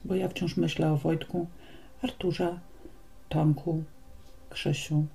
[0.06, 1.47] bo ja wciąż myślę o Wojtku,
[2.02, 2.60] Arturze,
[3.30, 3.84] Tomku,
[4.49, 5.06] Krzysiu,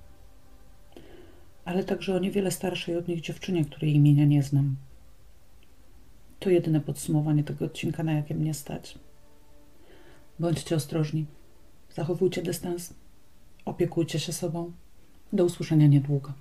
[1.65, 4.75] ale także o niewiele starszej od nich dziewczynie, której imienia nie znam.
[6.39, 8.99] To jedyne podsumowanie tego odcinka, na jakie mnie stać.
[10.39, 11.25] Bądźcie ostrożni,
[11.95, 12.93] zachowujcie dystans,
[13.65, 14.71] opiekujcie się sobą.
[15.33, 16.33] Do usłyszenia niedługo.